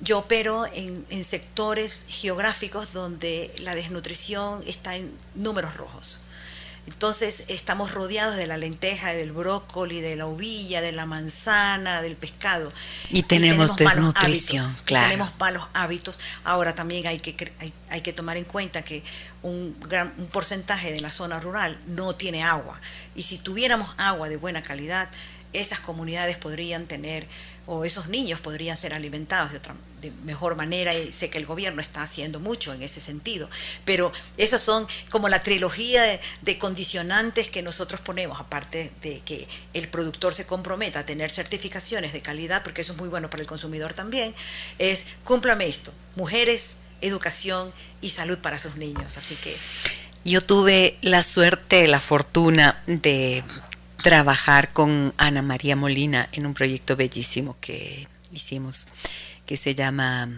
[0.00, 6.20] Yo opero en, en sectores geográficos donde la desnutrición está en números rojos
[6.86, 12.14] entonces estamos rodeados de la lenteja, del brócoli, de la uvilla, de la manzana, del
[12.16, 12.72] pescado.
[13.10, 15.06] Y tenemos, desnutrición, claro.
[15.06, 16.20] tenemos malos hábitos.
[16.44, 17.52] Ahora también hay que,
[17.90, 19.02] hay, que tomar en cuenta que
[19.42, 22.80] un, gran, un porcentaje de la zona rural no tiene agua.
[23.16, 25.08] Y si tuviéramos agua de buena calidad,
[25.52, 27.26] esas comunidades podrían tener
[27.66, 31.46] o esos niños podrían ser alimentados de otra de mejor manera y sé que el
[31.46, 33.48] gobierno está haciendo mucho en ese sentido
[33.84, 39.88] pero esas son como la trilogía de, condicionantes que nosotros ponemos aparte de que el
[39.88, 43.48] productor se comprometa a tener certificaciones de calidad porque eso es muy bueno para el
[43.48, 44.34] consumidor también
[44.78, 49.56] es cúmplame esto mujeres educación y salud para sus niños así que
[50.26, 53.44] yo tuve la suerte, la fortuna de
[54.02, 58.88] trabajar con Ana María Molina en un proyecto bellísimo que hicimos
[59.46, 60.28] que se llama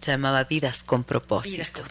[0.00, 1.82] se llamaba Vidas con propósito.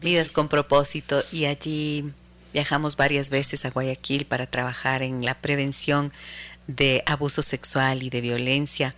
[0.00, 2.12] Vidas con propósito, y allí
[2.52, 6.12] viajamos varias veces a Guayaquil para trabajar en la prevención
[6.66, 8.94] de abuso sexual y de violencia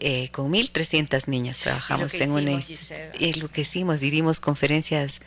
[0.00, 2.58] eh, con 1.300 niñas trabajamos en una...
[2.58, 5.20] Es lo que hicimos y dimos conferencias...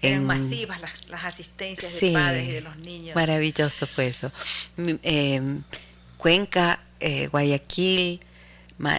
[0.00, 3.14] en, masivas las, asistencias de padres y de los niños.
[3.14, 4.32] Maravilloso fue eso.
[4.76, 5.62] Em,
[6.16, 8.20] Cuenca, eh, Guayaquil,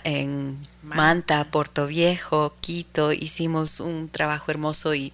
[0.04, 5.12] en Manta, Puerto Viejo, Quito, hicimos un trabajo hermoso y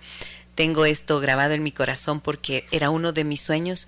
[0.56, 3.88] tengo esto grabado en mi corazón porque era uno de mis sueños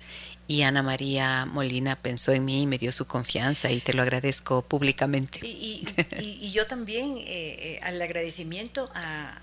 [0.50, 4.02] y Ana María Molina pensó en mí y me dio su confianza y te lo
[4.02, 5.38] agradezco públicamente.
[5.46, 9.38] Y, yo también eh, eh, al agradecimiento a,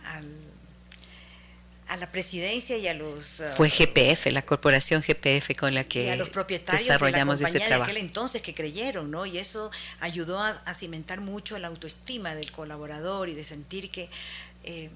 [1.87, 3.39] a la presidencia y a los...
[3.39, 7.49] Uh, Fue GPF, la corporación GPF con la que a los propietarios desarrollamos de la
[7.51, 7.85] ese trabajo.
[7.85, 9.25] De aquel entonces que creyeron, ¿no?
[9.25, 14.09] Y eso ayudó a, a, cimentar mucho la autoestima del colaborador y de sentir que...
[14.65, 14.89] Eh,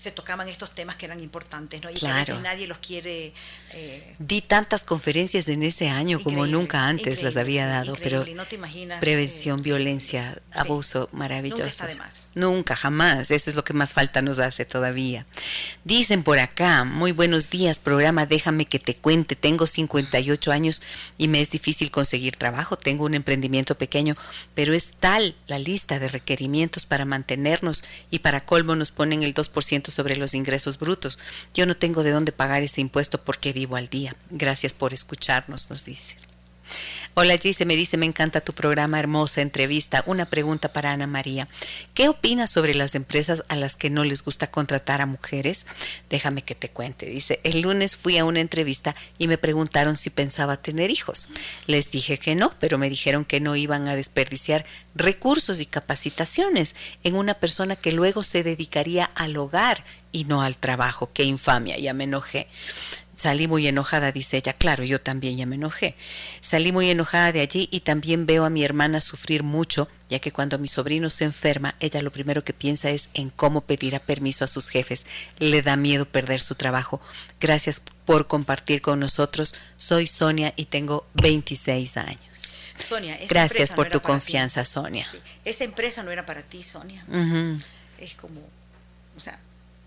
[0.00, 1.90] se tocaban estos temas que eran importantes, ¿no?
[1.90, 2.24] Y claro.
[2.24, 3.34] que a veces nadie los quiere.
[3.74, 8.46] Eh, Di tantas conferencias en ese año como nunca antes las había dado, pero no
[8.46, 11.62] te imaginas, prevención, eh, violencia, abuso, maravilloso.
[11.62, 11.94] Nunca está de
[12.34, 13.32] Nunca, jamás.
[13.32, 15.26] Eso es lo que más falta nos hace todavía.
[15.84, 19.34] Dicen por acá, muy buenos días, programa Déjame que te cuente.
[19.34, 20.80] Tengo 58 años
[21.18, 22.76] y me es difícil conseguir trabajo.
[22.76, 24.16] Tengo un emprendimiento pequeño,
[24.54, 29.34] pero es tal la lista de requerimientos para mantenernos y para colmo nos ponen el
[29.34, 31.18] 2% sobre los ingresos brutos.
[31.52, 34.14] Yo no tengo de dónde pagar ese impuesto porque vivo al día.
[34.30, 36.29] Gracias por escucharnos, nos dice.
[37.14, 40.02] Hola Gise, me dice, me encanta tu programa, hermosa entrevista.
[40.06, 41.48] Una pregunta para Ana María.
[41.94, 45.66] ¿Qué opinas sobre las empresas a las que no les gusta contratar a mujeres?
[46.08, 47.06] Déjame que te cuente.
[47.06, 51.28] Dice, el lunes fui a una entrevista y me preguntaron si pensaba tener hijos.
[51.66, 54.64] Les dije que no, pero me dijeron que no iban a desperdiciar
[54.94, 60.56] recursos y capacitaciones en una persona que luego se dedicaría al hogar y no al
[60.56, 61.10] trabajo.
[61.12, 62.48] Qué infamia, ya me enojé.
[63.20, 64.54] Salí muy enojada, dice ella.
[64.54, 65.94] Claro, yo también ya me enojé.
[66.40, 70.32] Salí muy enojada de allí y también veo a mi hermana sufrir mucho, ya que
[70.32, 74.46] cuando mi sobrino se enferma, ella lo primero que piensa es en cómo pedir permiso
[74.46, 75.04] a sus jefes.
[75.38, 76.98] Le da miedo perder su trabajo.
[77.38, 79.54] Gracias por compartir con nosotros.
[79.76, 82.68] Soy Sonia y tengo 26 años.
[82.78, 85.06] Sonia, gracias por tu confianza, Sonia.
[85.44, 87.04] Esa empresa no era para ti, Sonia.
[87.98, 88.40] Es como,
[89.14, 89.38] o sea,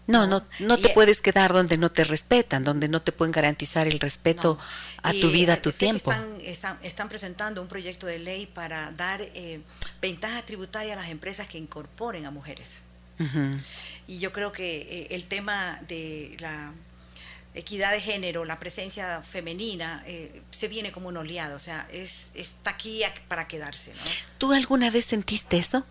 [0.08, 3.88] no, no, no te puedes quedar donde no te respetan, donde no te pueden garantizar
[3.88, 4.60] el respeto
[5.02, 6.12] a tu vida, a tu tiempo.
[6.44, 9.62] Están, están, presentando un proyecto de ley para dar eh,
[10.02, 12.84] ventajas tributarias a las empresas que incorporen a mujeres.
[14.08, 16.74] Y yo creo que eh, el tema de la
[17.56, 22.32] equidad de género, la presencia femenina, eh, se viene como un oleado, o sea, es,
[22.34, 23.94] está aquí para quedarse.
[23.94, 24.02] ¿no?
[24.38, 25.86] ¿Tú alguna vez sentiste eso?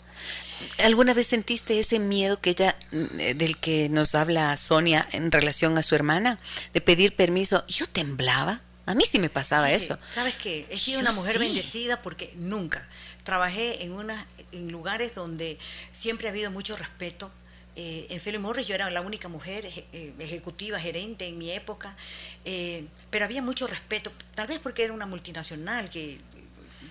[0.78, 5.76] ¿Alguna vez sentiste ese miedo que ella, mm, del que nos habla Sonia en relación
[5.78, 6.38] a su hermana,
[6.72, 7.64] de pedir permiso?
[7.68, 8.60] Yo temblaba.
[8.86, 9.96] A mí sí me pasaba eso.
[10.12, 12.86] Sabes qué, he sido una mujer bendecida porque nunca
[13.22, 15.58] trabajé en una, en lugares donde
[15.92, 17.30] siempre ha habido mucho respeto.
[17.74, 21.96] Eh, en Philip Morris yo era la única mujer eh, ejecutiva, gerente en mi época,
[22.44, 26.20] eh, pero había mucho respeto, tal vez porque era una multinacional que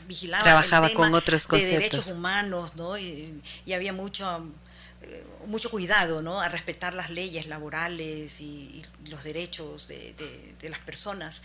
[0.07, 2.97] vigilaba trabajaba con otros conceptos de derechos humanos, ¿no?
[2.97, 4.43] Y, había mucho
[5.47, 6.41] mucho cuidado, ¿no?
[6.41, 10.15] A respetar las leyes laborales y, los derechos de,
[10.69, 11.41] las personas,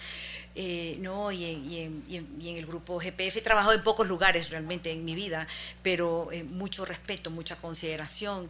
[0.54, 1.32] eh, ¿no?
[1.32, 5.46] Y en, en, el grupo GPF he trabajado en pocos lugares realmente en mi vida,
[5.82, 8.48] pero eh, mucho respeto, mucha consideración,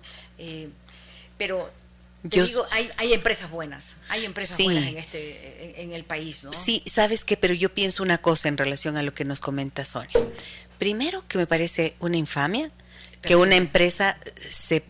[1.39, 1.71] pero
[2.23, 6.53] yo, digo, hay, hay, empresas buenas, hay empresas buenas en, este, en, el país, ¿no?
[6.53, 9.85] Sí, sabes que, pero yo pienso una cosa en relación a lo que nos comenta
[9.85, 10.11] Sonia.
[10.79, 12.71] Primero, que me parece una infamia
[13.23, 14.17] que una empresa
[14.51, 14.83] se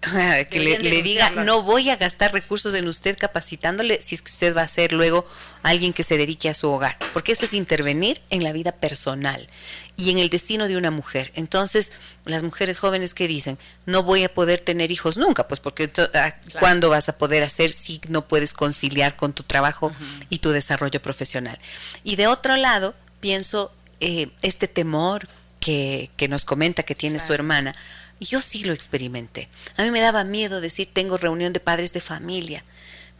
[0.00, 4.56] que le, diga, no voy a gastar recursos en usted capacitándole si es que usted
[4.56, 5.26] va a ser luego
[5.64, 9.48] alguien que se dedique a su hogar, porque eso es intervenir en la vida personal
[9.96, 11.32] y en el destino de una mujer.
[11.34, 11.90] Entonces,
[12.24, 16.34] las mujeres jóvenes que dicen, no voy a poder tener hijos nunca, pues porque ah,
[16.60, 19.92] ¿cuándo vas a poder hacer si no puedes conciliar con tu trabajo
[20.30, 21.58] y tu desarrollo profesional?
[22.04, 25.26] Y de otro lado, pienso eh, este temor
[25.58, 27.74] que, que, nos comenta que tiene su hermana
[28.18, 29.48] y yo sí lo experimenté.
[29.76, 32.64] A mí me daba miedo decir tengo reunión de padres de familia,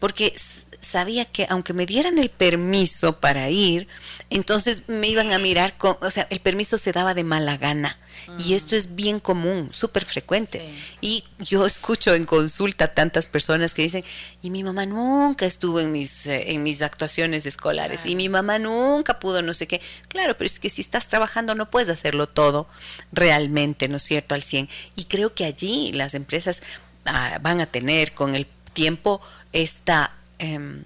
[0.01, 0.35] porque
[0.81, 3.89] sabía que aunque me dieran el permiso para ir,
[4.31, 7.99] entonces me iban a mirar, con, o sea, el permiso se daba de mala gana.
[8.39, 10.69] Y esto es bien común, súper frecuente.
[11.01, 14.05] Y yo escucho en consulta tantas personas que dicen,
[14.43, 18.59] y mi mamá nunca estuvo en mis, eh, en mis actuaciones escolares, y mi mamá
[18.59, 19.81] nunca pudo no sé qué.
[20.09, 22.69] Claro, pero es que si estás trabajando no puedes hacerlo todo
[23.13, 24.69] realmente, ¿no es cierto?, al 100.
[24.97, 26.63] Y creo que allí las empresas
[27.07, 29.21] ah, van a tener con el tiempo
[29.53, 30.13] esta...
[30.39, 30.85] Em,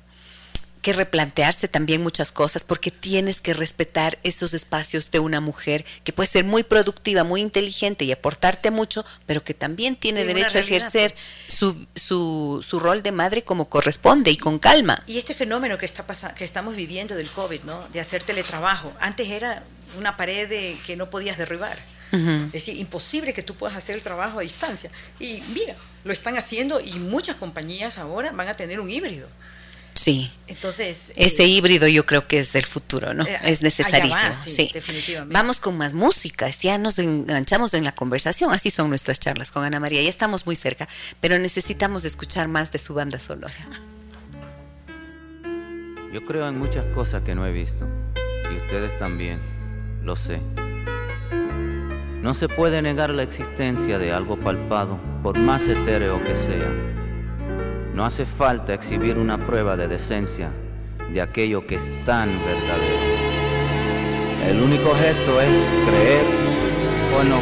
[0.83, 6.13] que replantearse también muchas cosas porque tienes que respetar esos espacios de una mujer que
[6.13, 10.61] puede ser muy productiva, muy inteligente y aportarte mucho, pero que también tiene derecho a
[10.61, 11.57] ejercer pues.
[11.57, 15.03] su, su, su, rol de madre como corresponde y con calma.
[15.07, 16.05] Y este fenómeno que, está
[16.35, 17.89] que estamos viviendo del COVID, ¿no?
[17.91, 19.63] de hacer teletrabajo, antes era
[19.97, 21.79] una pared de, que no podías derribar.
[22.13, 24.91] Es decir, imposible que tú puedas hacer el trabajo a distancia.
[25.19, 25.75] Y mira,
[26.05, 29.29] lo están haciendo y muchas compañías ahora van a tener un híbrido.
[29.95, 30.31] Sí.
[30.47, 31.13] Entonces.
[31.17, 33.25] Ese eh, híbrido yo creo que es del futuro, ¿no?
[33.25, 34.35] Eh, es necesarísimo.
[34.47, 35.33] sí, Definitivamente.
[35.33, 36.49] Vamos con más música.
[36.51, 38.53] Ya nos enganchamos en la conversación.
[38.53, 40.03] Así son nuestras charlas con Ana María.
[40.03, 40.89] Ya estamos muy cerca,
[41.21, 43.55] pero necesitamos escuchar más de su banda sonora.
[46.13, 47.87] Yo creo en muchas cosas que no he visto,
[48.53, 49.41] y ustedes también,
[50.03, 50.41] lo sé.
[52.23, 56.71] No se puede negar la existencia de algo palpado, por más etéreo que sea.
[57.95, 60.53] No hace falta exhibir una prueba de decencia
[61.13, 63.03] de aquello que es tan verdadero.
[64.49, 65.51] El único gesto es
[65.85, 66.25] creer
[67.19, 67.41] o no.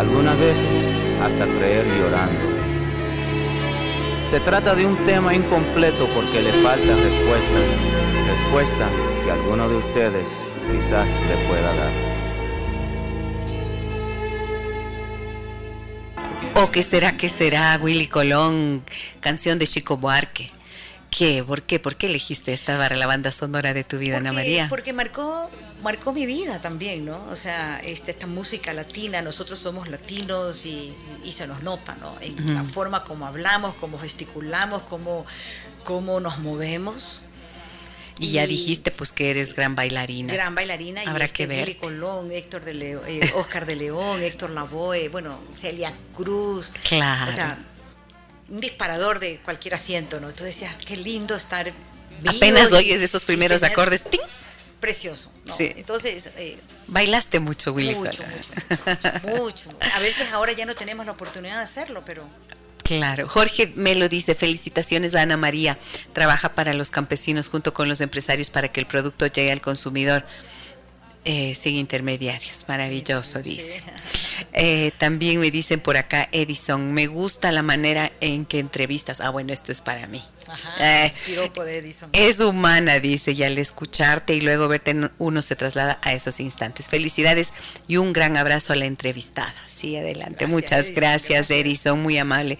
[0.00, 0.88] Algunas veces
[1.22, 2.40] hasta creer llorando.
[4.22, 7.60] Se trata de un tema incompleto porque le falta respuesta,
[8.26, 8.88] respuesta
[9.22, 10.28] que alguno de ustedes
[10.70, 12.09] quizás le pueda dar.
[16.70, 18.84] ¿O qué será, qué será, Willy Colón,
[19.18, 20.52] canción de Chico Buarque?
[21.10, 21.42] ¿Qué?
[21.42, 21.80] ¿Por qué?
[21.80, 24.68] ¿Por qué elegiste esta para la banda sonora de tu vida, Ana María?
[24.68, 25.50] Porque marcó,
[25.82, 27.26] marcó mi vida también, ¿no?
[27.28, 30.94] O sea, este, esta música latina, nosotros somos latinos y,
[31.32, 32.14] se nos nota, ¿no?
[32.20, 35.26] En la forma como hablamos, como gesticulamos, como,
[35.82, 37.22] cómo nos movemos.
[38.20, 40.32] Y, ya dijiste pues que eres gran bailarina.
[40.32, 41.02] Gran bailarina.
[41.06, 41.60] Habrá que ver.
[41.66, 46.70] Willy Colón, Héctor de León, eh, Oscar de León, Héctor Lavoe, bueno, Celia Cruz.
[46.86, 47.32] Claro.
[47.32, 47.58] O sea,
[48.50, 50.32] un disparador de cualquier asiento, ¿no?
[50.32, 51.72] Tú decías, qué lindo estar
[52.20, 54.20] vivo Apenas oyes esos primeros acordes, ¡ting!
[54.80, 55.56] Precioso, ¿no?
[55.56, 55.72] Sí.
[55.76, 56.30] Entonces...
[56.36, 57.94] Eh, Bailaste mucho, Willy.
[57.94, 62.26] Mucho, mucho, mucho, A veces ahora ya no tenemos la oportunidad de hacerlo, pero...
[62.98, 65.78] Claro, Jorge me lo dice, felicitaciones a Ana María,
[66.12, 70.24] trabaja para los campesinos junto con los empresarios para que el producto llegue al consumidor.
[71.24, 73.82] Eh, sin intermediarios, maravilloso, dice.
[74.54, 79.20] Eh, también me dicen por acá, Edison, me gusta la manera en que entrevistas.
[79.20, 80.24] Ah, bueno, esto es para mí.
[80.78, 81.12] Eh,
[82.12, 86.88] es humana, dice, y al escucharte y luego verte, uno se traslada a esos instantes.
[86.88, 87.50] Felicidades
[87.86, 89.54] y un gran abrazo a la entrevistada.
[89.66, 90.46] Sí, adelante.
[90.46, 92.58] Muchas gracias, Edison, muy amable.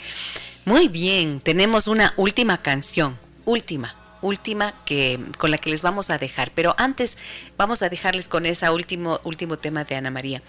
[0.64, 6.18] Muy bien, tenemos una última canción, última última que con la que les vamos a
[6.18, 6.50] dejar.
[6.54, 7.16] Pero antes
[7.56, 10.42] vamos a dejarles con ese último, último tema de Ana María.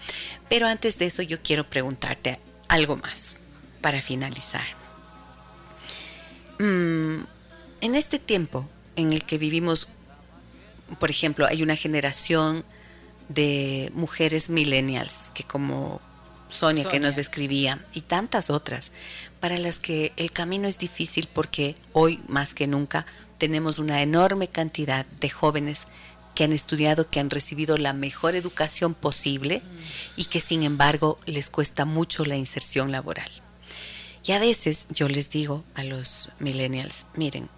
[0.48, 2.38] Pero antes de eso yo quiero preguntarte
[2.68, 3.36] algo más
[3.80, 4.64] para finalizar.
[6.58, 7.24] Mm,
[7.82, 9.88] en este tiempo en el que vivimos,
[10.98, 12.64] por ejemplo, hay una generación
[13.28, 16.00] de mujeres millennials que como
[16.48, 18.92] Sonia, que nos escribía y tantas otras,
[19.40, 23.04] para las que el camino es difícil porque hoy más que nunca
[23.38, 25.88] tenemos una enorme cantidad de jóvenes
[26.36, 29.62] que han estudiado, que han recibido la mejor educación posible
[30.16, 33.30] y que sin embargo les cuesta mucho la inserción laboral.
[34.24, 37.48] Y a veces yo les digo a los millennials, miren,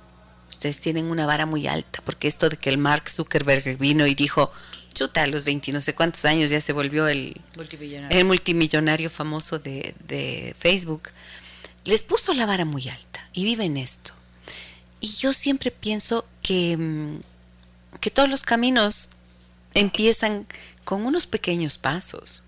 [0.54, 4.14] ustedes tienen una vara muy alta, porque esto de que el Mark Zuckerberg vino y
[4.14, 4.50] dijo,
[4.94, 9.10] chuta, a los 20 no sé cuántos años ya se volvió el multimillonario, el multimillonario
[9.10, 11.10] famoso de, de Facebook,
[11.84, 14.12] les puso la vara muy alta y viven esto.
[15.00, 17.18] Y yo siempre pienso que, mm,
[18.00, 19.10] que todos los caminos
[19.74, 20.46] empiezan
[20.84, 22.44] con unos pequeños pasos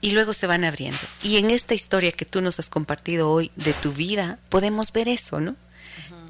[0.00, 1.00] y luego se van abriendo.
[1.22, 5.08] Y en esta historia que tú nos has compartido hoy de tu vida, podemos ver
[5.08, 5.56] eso, ¿no?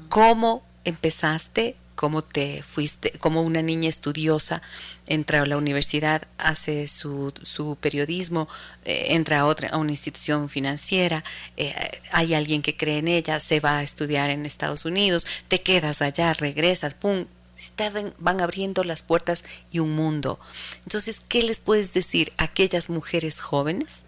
[0.07, 4.61] Cómo empezaste cómo te fuiste, como una niña estudiosa,
[5.05, 8.47] entra a la universidad, hace su, su periodismo,
[8.85, 11.25] eh, entra a, otra, a una institución financiera,
[11.57, 11.75] eh,
[12.13, 16.01] hay alguien que cree en ella, se va a estudiar en Estados Unidos, te quedas
[16.01, 17.25] allá, regresas, pum,
[18.19, 20.39] van abriendo las puertas y un mundo.
[20.85, 24.05] Entonces, ¿qué les puedes decir a aquellas mujeres jóvenes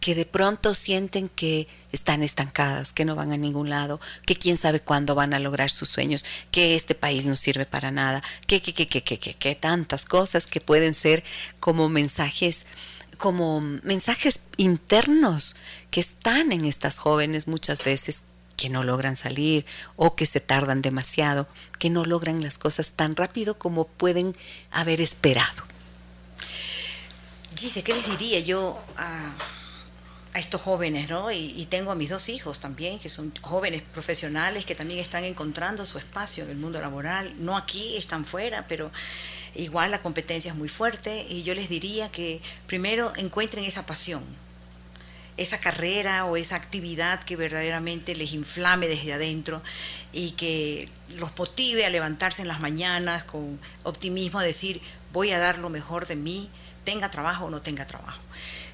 [0.00, 4.56] que de pronto sienten que están estancadas, que no van a ningún lado, que quién
[4.56, 8.60] sabe cuándo van a lograr sus sueños, que este país no sirve para nada, que,
[8.62, 11.24] que, que, que, que, que, tantas cosas que pueden ser
[11.60, 12.66] como mensajes
[13.16, 15.56] como mensajes internos
[15.90, 18.22] que están en estas jóvenes muchas veces
[18.56, 19.66] que no logran salir
[19.96, 21.48] o que se tardan demasiado,
[21.78, 24.36] que no logran las cosas tan rápido como pueden
[24.70, 25.64] haber esperado.
[27.60, 29.32] Dice, ¿qué les diría yo a,
[30.38, 31.32] a estos jóvenes, ¿no?
[31.32, 35.84] Y, tengo a mis dos hijos también, que son jóvenes profesionales que también están encontrando
[35.84, 37.34] su espacio en el mundo laboral.
[37.38, 38.92] No aquí, están fuera, pero
[39.56, 44.22] igual la competencia es muy fuerte y yo les diría que primero encuentren esa pasión,
[45.36, 49.60] esa carrera o esa actividad que verdaderamente les inflame desde adentro
[50.12, 54.80] y que los motive a levantarse en las mañanas con optimismo, a decir,
[55.12, 56.48] voy a dar lo mejor de mí,
[56.84, 58.20] tenga trabajo o no tenga trabajo.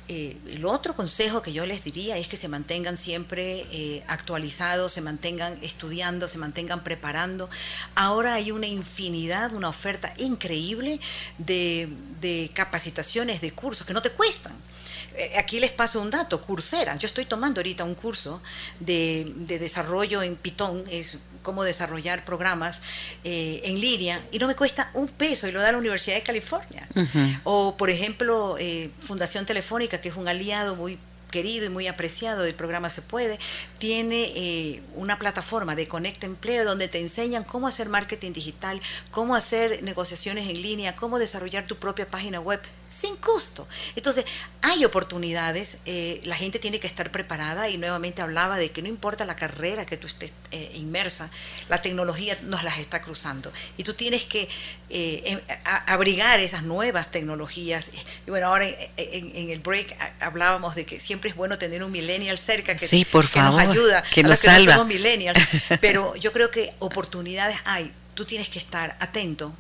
[0.07, 4.93] Eh, el otro consejo que yo les diría es que se mantengan siempre eh, actualizados,
[4.93, 7.49] se mantengan estudiando, se mantengan preparando.
[7.95, 11.01] Ahora hay una infinidad, una oferta increíble
[11.39, 14.53] de, capacitaciones, de cursos que no te cuestan.
[15.17, 16.97] Eh, aquí les paso un dato, Coursera.
[16.97, 18.43] Yo estoy tomando ahorita un curso
[18.81, 22.81] de, desarrollo en Python, es cómo desarrollar programas
[23.23, 26.23] eh, en línea, y no me cuesta un peso, y lo da la Universidad de
[26.23, 26.89] California.
[27.45, 30.99] O, por ejemplo, eh, Fundación Telefónica, que es un aliado muy
[31.35, 33.41] querido y muy apreciado del programa Se Puede,
[33.81, 38.81] tiene eh, una plataforma de Conecta Empleo donde te enseñan cómo hacer marketing digital,
[39.11, 42.61] cómo hacer negociaciones en línea, cómo desarrollar tu propia página web
[43.01, 43.67] sin costo.
[43.97, 44.25] Entonces,
[44.63, 48.89] hay oportunidades, eh, la gente tiene que estar preparada y nuevamente hablaba de que no
[48.89, 51.31] importa la carrera que tú estés eh, inmersa,
[51.69, 54.49] la tecnología nos las está cruzando y tú tienes que
[54.91, 55.41] eh, em,
[55.87, 57.91] abrigar esas nuevas tecnologías.
[58.27, 58.67] Y bueno, ahora
[58.97, 63.05] en, el break hablábamos de que siempre es bueno tener un millennial cerca que, sí,
[63.05, 64.75] por favor, nos ayuda que nos que salva.
[64.75, 65.39] somos millennials,
[65.81, 67.93] pero yo creo que oportunidades hay.
[68.15, 69.53] Tú tienes que estar atento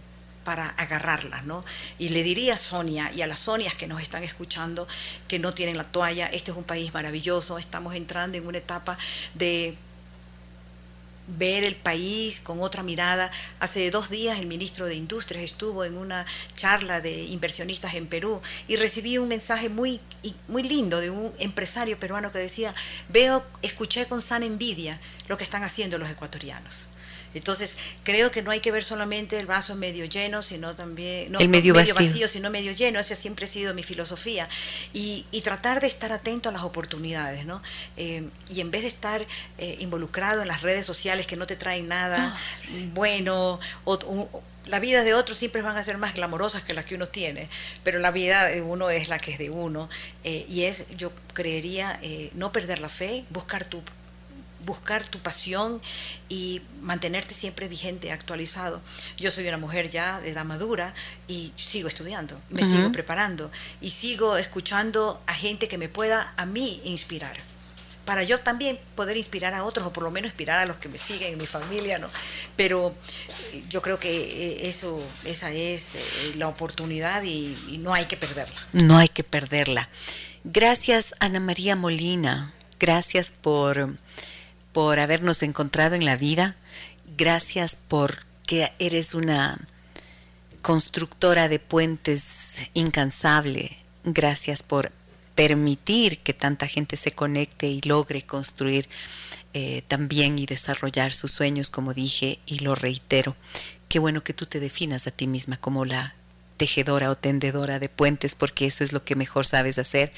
[0.44, 1.64] para agarrarlas, ¿no?
[1.98, 4.86] Y le diría a Sonia y a las Sonias que nos están escuchando
[5.26, 8.98] que no tienen la toalla, este es un país maravilloso, estamos entrando en una etapa
[9.34, 9.76] de
[11.26, 13.30] ver el país con otra mirada.
[13.60, 18.40] Hace dos días el ministro de Industrias estuvo en una charla de inversionistas en Perú
[18.68, 20.00] y recibí un mensaje muy,
[20.48, 22.74] muy lindo de un empresario peruano que decía,
[23.08, 26.88] veo, escuché con sana envidia lo que están haciendo los ecuatorianos.
[27.34, 31.40] Entonces, creo que no hay que ver solamente el vaso medio lleno, sino también, no,
[31.40, 32.28] el medio, vacío.
[32.28, 34.48] sino medio lleno, esa siempre ha sido mi filosofía.
[34.92, 37.62] Y, tratar de estar atento a las oportunidades, ¿no?
[37.98, 39.26] Eh, y en vez de estar
[39.58, 42.38] eh, involucrado en las redes sociales que no te traen nada ah,
[42.94, 46.94] bueno, o, la vida de otros siempre van a ser más glamorosas que las que
[46.94, 47.50] uno tiene,
[47.82, 49.90] pero la vida de uno es la que es de uno.
[50.24, 52.00] Eh, y es, yo creería,
[52.32, 53.82] no perder la fe, buscar tu
[54.64, 55.80] buscar tu pasión
[56.28, 58.80] y mantenerte siempre vigente, actualizado.
[59.16, 60.94] Yo soy una mujer ya de edad madura
[61.28, 63.50] y sigo estudiando, me sigo preparando
[63.80, 67.36] y sigo escuchando a gente que me pueda a mí inspirar
[68.04, 70.88] para yo también poder inspirar a otros o por lo menos inspirar a los que
[70.88, 72.08] me siguen en mi familia, ¿no?
[72.56, 72.94] Pero
[73.52, 76.00] eh, yo creo que eh, eso, esa es eh,
[76.36, 78.60] la oportunidad y, y, no hay que perderla.
[78.72, 79.88] No hay que perderla.
[80.44, 83.94] Gracias Ana María Molina, gracias por
[84.74, 86.56] por habernos encontrado en la vida.
[87.16, 89.58] Gracias por que eres una
[90.60, 93.78] constructora de puentes incansable.
[94.02, 94.92] Gracias por
[95.34, 98.88] permitir que tanta gente se conecte y logre construir
[99.54, 103.36] eh, también y desarrollar sus sueños, como dije, y lo reitero.
[103.88, 106.14] Qué bueno que tú te definas a ti misma como la
[106.56, 110.12] tejedora o tendedora de puentes, porque eso es lo que mejor sabes hacer.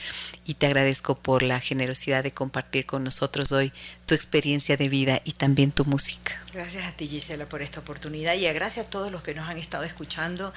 [0.45, 3.73] Y te agradezco por la generosidad de compartir con nosotros hoy
[4.07, 6.41] tu experiencia de vida y también tu música.
[6.53, 9.59] Gracias a ti, Gisela, por esta oportunidad y gracias a todos los que nos han
[9.59, 10.53] estado escuchando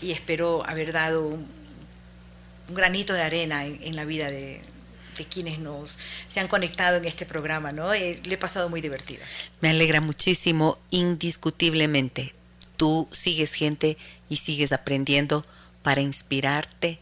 [0.00, 1.46] y espero haber dado un,
[2.70, 4.62] granito de arena en, la vida de,
[5.30, 5.98] quienes nos
[6.28, 7.92] se han conectado en este programa, ¿no?
[7.92, 9.24] Eh, le he pasado muy divertida.
[9.60, 12.34] Me alegra muchísimo, indiscutiblemente
[12.76, 13.96] tú sigues gente
[14.28, 15.44] y sigues aprendiendo
[15.82, 16.98] para inspirarte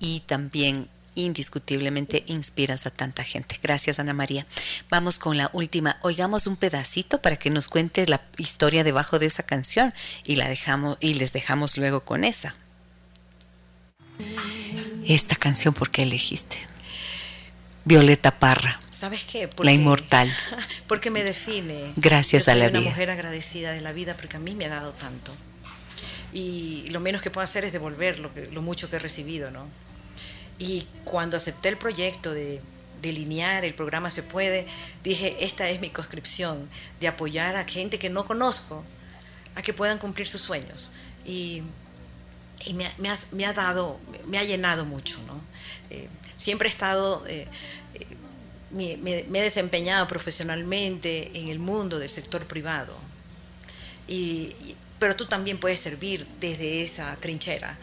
[0.00, 3.58] y también indiscutiblemente inspiras a tanta gente.
[3.62, 4.46] Gracias Ana María.
[4.90, 5.98] Vamos con la última.
[6.02, 9.92] Oigamos un pedacito para que nos cuentes la historia debajo de esa canción
[10.24, 12.54] y la dejamos y les dejamos luego con esa.
[15.06, 16.58] Esta canción ¿por qué elegiste?
[17.84, 18.80] Violeta Parra.
[19.02, 19.50] ¿Sabes qué?
[19.58, 20.32] la inmortal.
[20.86, 21.92] Porque me define.
[21.96, 22.78] Gracias a la vida.
[22.78, 25.32] Soy una mujer agradecida de la vida porque a mí me ha dado tanto.
[26.32, 29.50] Y lo menos que puedo hacer es devolver lo, que, lo mucho que he recibido,
[29.50, 29.66] ¿no?
[30.60, 32.60] Y cuando acepté el proyecto de
[33.02, 34.68] delinear el programa Se Puede,
[35.02, 36.68] dije, esta es mi conscripción,
[37.00, 38.84] de apoyar a gente que no conozco,
[39.56, 40.92] a que puedan cumplir sus sueños.
[41.26, 41.64] Y,
[42.72, 43.98] me, ha, dado,
[44.28, 45.40] me ha llenado mucho, ¿no?
[45.90, 46.06] Eh,
[46.38, 47.26] siempre he estado...
[47.26, 47.48] Eh,
[48.72, 52.96] me, he desempeñado profesionalmente en el mundo del sector privado.
[54.08, 54.54] Y,
[54.98, 57.76] pero tú también puedes servir desde esa trinchera.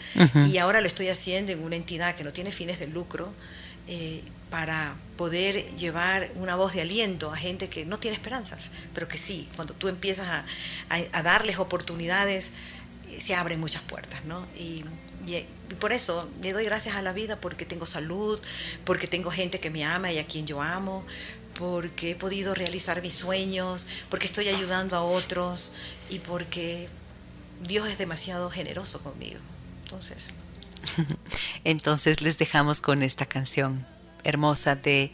[0.50, 3.34] Y ahora lo estoy haciendo en una entidad que no tiene fines de lucro
[3.88, 9.08] eh, para poder llevar una voz de aliento a gente que no tiene esperanzas, pero
[9.08, 10.46] que sí, cuando tú empiezas a,
[11.12, 12.52] a, darles oportunidades,
[13.12, 14.48] eh, se abren muchas puertas, ¿no?
[14.58, 14.86] Y,
[15.36, 18.40] y, por eso le doy gracias a la vida porque tengo salud,
[18.86, 21.06] porque tengo gente que me ama y a quien yo amo,
[21.58, 25.74] porque he podido realizar mis sueños, porque estoy ayudando a otros
[26.10, 26.90] y porque
[27.62, 29.40] Dios es demasiado generoso conmigo.
[29.84, 30.30] Entonces.
[31.64, 33.86] Entonces les dejamos con esta canción
[34.24, 35.12] hermosa de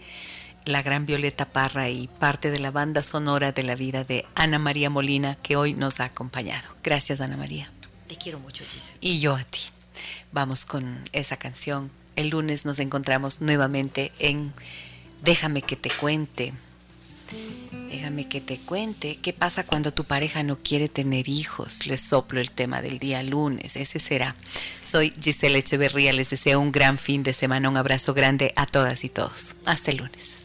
[0.66, 4.60] la gran Violeta Parra y parte de la banda sonora de la vida de Ana
[4.60, 6.68] María Molina que hoy nos ha acompañado.
[6.84, 7.72] Gracias Ana María.
[8.08, 8.98] Te quiero mucho, Giselle.
[9.02, 9.60] Y yo a ti.
[10.36, 14.52] Vamos con esa canción El lunes nos encontramos nuevamente en
[15.24, 16.52] Déjame que te cuente.
[17.90, 21.88] Déjame que te cuente qué pasa cuando tu pareja no quiere tener hijos.
[21.88, 24.36] Les soplo el tema del día lunes, ese será.
[24.84, 29.06] Soy Giselle Echeverría, les deseo un gran fin de semana, un abrazo grande a todas
[29.06, 29.56] y todos.
[29.64, 30.45] Hasta el lunes.